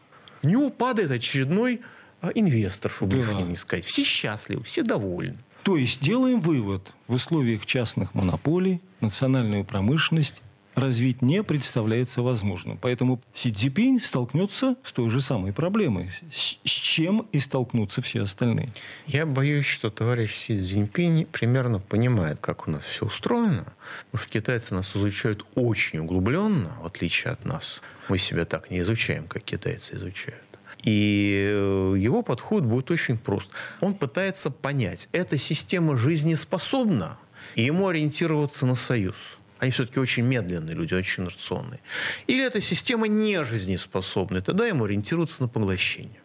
В 0.42 0.46
него 0.46 0.70
падает 0.70 1.11
очередной 1.11 1.83
а, 2.22 2.31
инвестор, 2.35 2.90
чтобы 2.90 3.22
да. 3.22 3.42
не 3.42 3.57
сказать. 3.57 3.85
Все 3.85 4.03
счастливы, 4.03 4.62
все 4.64 4.83
довольны. 4.83 5.38
То 5.62 5.77
есть 5.77 6.00
делаем 6.00 6.40
вывод. 6.40 6.92
В 7.07 7.14
условиях 7.14 7.66
частных 7.66 8.14
монополий 8.14 8.81
национальную 9.00 9.64
промышленность 9.64 10.42
развить 10.74 11.22
не 11.22 11.42
представляется 11.42 12.22
возможным. 12.22 12.78
Поэтому 12.78 13.20
Си 13.34 13.52
Цзипинь 13.52 14.00
столкнется 14.00 14.76
с 14.84 14.92
той 14.92 15.10
же 15.10 15.20
самой 15.20 15.52
проблемой, 15.52 16.10
с 16.32 16.58
чем 16.70 17.26
и 17.32 17.38
столкнутся 17.38 18.02
все 18.02 18.22
остальные. 18.22 18.68
Я 19.06 19.26
боюсь, 19.26 19.66
что 19.66 19.90
товарищ 19.90 20.34
Си 20.34 20.58
Цзиньпинь 20.58 21.26
примерно 21.26 21.78
понимает, 21.78 22.40
как 22.40 22.68
у 22.68 22.70
нас 22.70 22.82
все 22.84 23.06
устроено. 23.06 23.66
Потому 24.10 24.22
что 24.22 24.28
китайцы 24.28 24.74
нас 24.74 24.94
изучают 24.96 25.44
очень 25.54 26.00
углубленно, 26.00 26.76
в 26.82 26.87
отличие 26.87 27.32
от 27.32 27.44
нас. 27.44 27.80
Мы 28.08 28.18
себя 28.18 28.44
так 28.44 28.70
не 28.70 28.80
изучаем, 28.80 29.26
как 29.26 29.42
китайцы 29.42 29.94
изучают. 29.96 30.42
И 30.82 31.50
э, 31.50 31.94
его 31.96 32.22
подход 32.22 32.64
будет 32.64 32.90
очень 32.90 33.16
прост. 33.16 33.50
Он 33.80 33.94
пытается 33.94 34.50
понять, 34.50 35.08
эта 35.12 35.38
система 35.38 35.96
жизнеспособна, 35.96 37.18
и 37.54 37.62
ему 37.62 37.88
ориентироваться 37.88 38.66
на 38.66 38.74
союз. 38.74 39.14
Они 39.58 39.70
все-таки 39.70 40.00
очень 40.00 40.24
медленные 40.24 40.74
люди, 40.74 40.94
очень 40.94 41.24
инерционные. 41.24 41.80
Или 42.26 42.44
эта 42.44 42.60
система 42.60 43.08
не 43.08 43.44
жизнеспособна, 43.44 44.40
тогда 44.40 44.66
ему 44.66 44.84
ориентироваться 44.84 45.42
на 45.42 45.48
поглощение. 45.48 46.20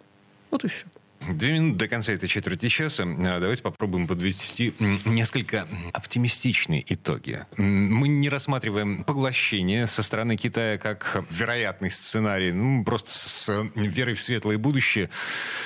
Вот 0.52 0.66
и 0.66 0.68
все. 0.68 0.86
Две 1.28 1.54
минуты 1.54 1.78
до 1.78 1.88
конца 1.88 2.14
этой 2.14 2.30
четверти 2.30 2.70
часа. 2.70 3.04
А, 3.04 3.40
давайте 3.40 3.62
попробуем 3.62 4.08
подвести 4.08 4.74
несколько 5.06 5.68
оптимистичные 5.94 6.84
итоги. 6.92 7.46
Мы 7.58 8.08
не 8.08 8.30
рассматриваем 8.30 9.04
поглощение 9.04 9.88
со 9.88 10.02
стороны 10.02 10.38
Китая 10.38 10.78
как 10.78 11.24
вероятный 11.30 11.92
сценарий. 11.92 12.52
Ну, 12.52 12.84
просто 12.84 13.12
с 13.12 13.70
верой 13.76 14.16
в 14.16 14.22
светлое 14.22 14.58
будущее 14.58 15.10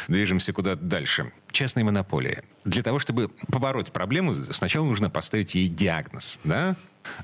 движемся 0.07 0.53
куда-то 0.53 0.81
дальше. 0.81 1.31
Частные 1.51 1.83
монополии. 1.83 2.41
Для 2.65 2.81
того, 2.81 2.99
чтобы 2.99 3.29
побороть 3.51 3.91
проблему, 3.91 4.35
сначала 4.51 4.85
нужно 4.85 5.09
поставить 5.09 5.55
ей 5.55 5.69
диагноз. 5.69 6.39
Да? 6.43 6.75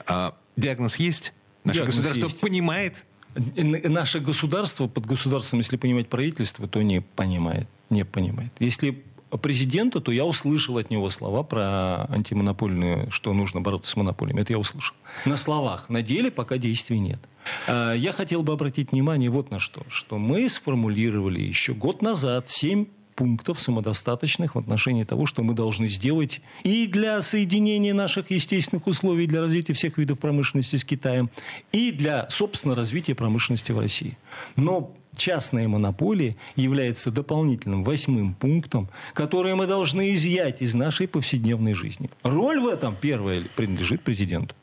А, 0.06 0.38
диагноз 0.56 0.98
есть? 0.98 1.34
Наше 1.64 1.80
диагноз 1.80 1.96
государство 1.98 2.28
есть. 2.28 2.40
понимает? 2.40 3.06
Наше 3.36 4.20
государство, 4.20 4.88
под 4.88 5.06
государством, 5.06 5.60
если 5.60 5.78
понимать 5.78 6.10
правительство, 6.10 6.68
то 6.68 6.82
не 6.82 7.02
понимает. 7.02 7.68
Не 7.90 8.06
понимает. 8.06 8.52
Если 8.60 9.04
президента, 9.38 10.02
то 10.02 10.12
я 10.12 10.26
услышал 10.26 10.78
от 10.78 10.90
него 10.90 11.10
слова 11.10 11.44
про 11.44 12.06
антимонопольную, 12.10 13.12
что 13.12 13.34
нужно 13.34 13.62
бороться 13.62 13.92
с 13.92 13.96
монополиями. 13.96 14.42
Это 14.42 14.54
я 14.54 14.60
услышал. 14.60 14.96
На 15.26 15.38
словах. 15.38 15.90
На 15.90 16.02
деле 16.02 16.32
пока 16.32 16.58
действий 16.58 17.00
нет. 17.00 17.20
А, 17.68 17.94
я 17.94 18.12
хотел 18.12 18.42
бы 18.42 18.54
обратить 18.54 18.92
внимание 18.92 19.30
вот 19.30 19.52
на 19.52 19.60
что. 19.60 19.84
Что 19.88 20.18
мы 20.18 20.50
сформулировали 20.50 21.42
еще 21.42 21.74
год 21.74 22.02
назад 22.02 22.50
семь 22.50 22.88
пунктов 23.20 23.60
самодостаточных 23.60 24.56
в 24.56 24.60
отношении 24.60 25.04
того, 25.04 25.26
что 25.26 25.44
мы 25.44 25.54
должны 25.54 25.88
сделать 25.88 26.40
и 26.64 26.88
для 26.88 27.22
соединения 27.22 27.94
наших 27.94 28.32
естественных 28.32 28.88
условий 28.88 29.28
для 29.28 29.42
развития 29.42 29.74
всех 29.74 29.98
видов 29.98 30.20
промышленности 30.20 30.78
с 30.78 30.86
Китаем, 30.86 31.30
и 31.74 31.92
для, 31.92 32.30
собственно, 32.30 32.76
развития 32.76 33.16
промышленности 33.16 33.74
в 33.74 33.80
России. 33.82 34.18
Но 34.56 34.96
частная 35.18 35.68
монополия 35.68 36.38
является 36.56 37.12
дополнительным 37.12 37.84
восьмым 37.84 38.36
пунктом, 38.36 38.88
который 39.14 39.54
мы 39.54 39.68
должны 39.68 40.14
изъять 40.14 40.62
из 40.62 40.74
нашей 40.74 41.10
повседневной 41.10 41.74
жизни. 41.74 42.10
Роль 42.24 42.62
в 42.62 42.68
этом, 42.68 42.96
первая, 42.96 43.44
принадлежит 43.58 44.02
президенту. 44.02 44.56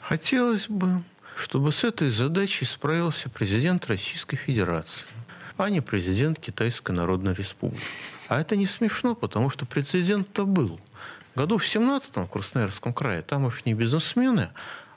Хотелось 0.00 0.66
бы, 0.66 1.02
чтобы 1.36 1.72
с 1.72 1.84
этой 1.84 2.08
задачей 2.08 2.64
справился 2.64 3.28
президент 3.28 3.86
Российской 3.86 4.38
Федерации 4.38 5.04
не 5.68 5.80
президент 5.80 6.38
Китайской 6.38 6.92
Народной 6.92 7.34
Республики. 7.34 7.84
А 8.28 8.40
это 8.40 8.56
не 8.56 8.66
смешно, 8.66 9.14
потому 9.14 9.50
что 9.50 9.66
прецедент-то 9.66 10.46
был. 10.46 10.80
Году 11.34 11.58
в 11.58 11.64
17-м 11.64 12.26
в 12.26 12.30
Красноярском 12.30 12.92
крае 12.92 13.22
тамошние 13.22 13.74
бизнесмены 13.74 14.50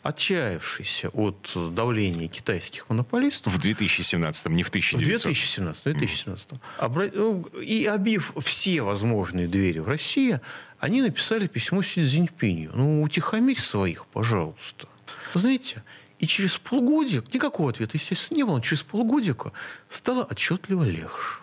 отчаявшиеся 0.05 1.09
от 1.09 1.51
давления 1.73 2.27
китайских 2.27 2.87
монополистов. 2.89 3.53
В 3.53 3.59
2017-м, 3.59 4.55
не 4.55 4.61
в 4.61 4.69
1900 4.69 5.01
В 5.01 5.03
2017 5.03 5.83
2017 5.83 6.49
mm. 6.79 7.63
И 7.63 7.85
обив 7.85 8.33
все 8.43 8.83
возможные 8.83 9.47
двери 9.47 9.79
в 9.79 9.87
России, 9.87 10.39
они 10.79 11.01
написали 11.01 11.47
письмо 11.47 11.81
Си 11.81 12.05
Цзиньпиню. 12.05 12.71
Ну, 12.75 13.01
утихомирь 13.01 13.59
своих, 13.59 14.05
пожалуйста. 14.05 14.87
Вы 15.33 15.39
знаете, 15.39 15.81
и 16.19 16.27
через 16.27 16.57
полгодик, 16.57 17.33
никакого 17.33 17.69
ответа, 17.69 17.97
естественно, 17.97 18.37
не 18.37 18.43
было, 18.43 18.61
через 18.61 18.83
полгодика 18.83 19.51
стало 19.89 20.23
отчетливо 20.23 20.83
легче. 20.83 21.41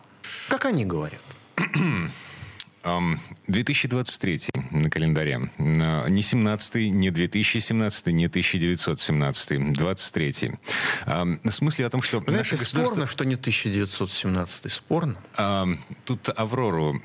Как 0.48 0.64
они 0.64 0.84
говорят. 0.84 1.20
2023 2.82 4.48
на 4.70 4.90
календаре. 4.90 5.50
Не 5.58 6.22
17 6.22 6.90
не 6.90 7.10
2017 7.10 8.06
не 8.08 8.26
1917 8.26 9.72
23 9.72 10.52
С 11.44 11.60
мыслью 11.60 11.86
о 11.86 11.90
том, 11.90 12.02
что... 12.02 12.18
Знаете, 12.18 12.38
наше 12.38 12.56
государство... 12.56 12.94
спорно, 12.94 13.06
что 13.06 13.24
не 13.24 13.34
1917 13.34 14.72
спорно. 14.72 15.16
Тут 16.04 16.28
Аврору... 16.34 17.00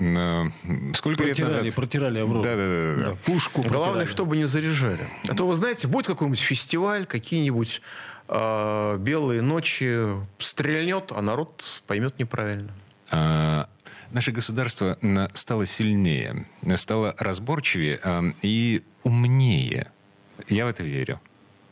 Сколько 0.94 1.24
протирали, 1.24 1.54
лет 1.54 1.64
назад? 1.64 1.76
Протирали 1.76 2.20
Аврору. 2.20 2.44
Да, 2.44 2.56
да, 2.56 2.68
да. 2.68 3.10
да. 3.10 3.16
Пушку 3.26 3.62
Главное, 3.62 3.82
протирали. 3.82 4.06
чтобы 4.08 4.38
не 4.38 4.48
заряжали. 4.48 5.08
А 5.30 5.36
то, 5.36 5.48
вы 5.48 5.56
знаете, 5.56 5.88
будет 5.88 6.08
какой-нибудь 6.08 6.40
фестиваль, 6.40 7.06
какие-нибудь 7.06 7.82
э, 8.28 8.98
белые 9.00 9.42
ночи 9.42 10.08
стрельнет, 10.40 11.12
а 11.16 11.22
народ 11.22 11.84
поймет 11.86 12.18
неправильно. 12.20 12.74
А, 13.10 13.70
наше 14.12 14.32
государство 14.32 14.98
стало 15.34 15.66
сильнее, 15.66 16.46
стало 16.78 17.16
разборчивее 17.18 18.00
и 18.42 18.84
умнее. 19.04 19.88
Я 20.50 20.66
в 20.66 20.70
это 20.70 20.84
верю. 20.84 21.20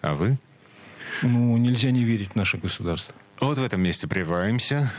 А 0.02 0.16
вы? 0.16 0.38
Ну, 1.22 1.56
нельзя 1.58 1.92
не 1.92 2.04
верить 2.04 2.32
в 2.32 2.36
наше 2.36 2.58
государство. 2.58 3.16
Вот 3.40 3.58
в 3.58 3.64
этом 3.64 3.82
месте 3.82 4.08
прерываемся. 4.08 4.92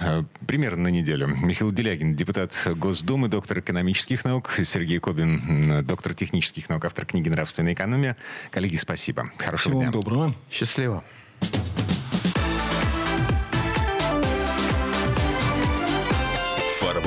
Примерно 0.47 0.85
на 0.85 0.89
неделю. 0.89 1.27
Михаил 1.27 1.73
Делягин, 1.73 2.15
депутат 2.15 2.53
Госдумы, 2.77 3.29
доктор 3.29 3.61
экономических 3.61 4.25
наук. 4.25 4.53
Сергей 4.63 4.99
Кобин, 4.99 5.85
доктор 5.87 6.15
технических 6.15 6.69
наук, 6.69 6.85
автор 6.85 7.07
книги 7.07 7.29
«Нравственная 7.29 7.73
экономия». 7.73 8.17
Коллеги, 8.51 8.77
спасибо. 8.77 9.31
Хорошего 9.39 9.73
Всего 9.73 9.83
дня. 9.83 9.91
доброго. 9.91 10.35
Счастливо. 10.51 11.03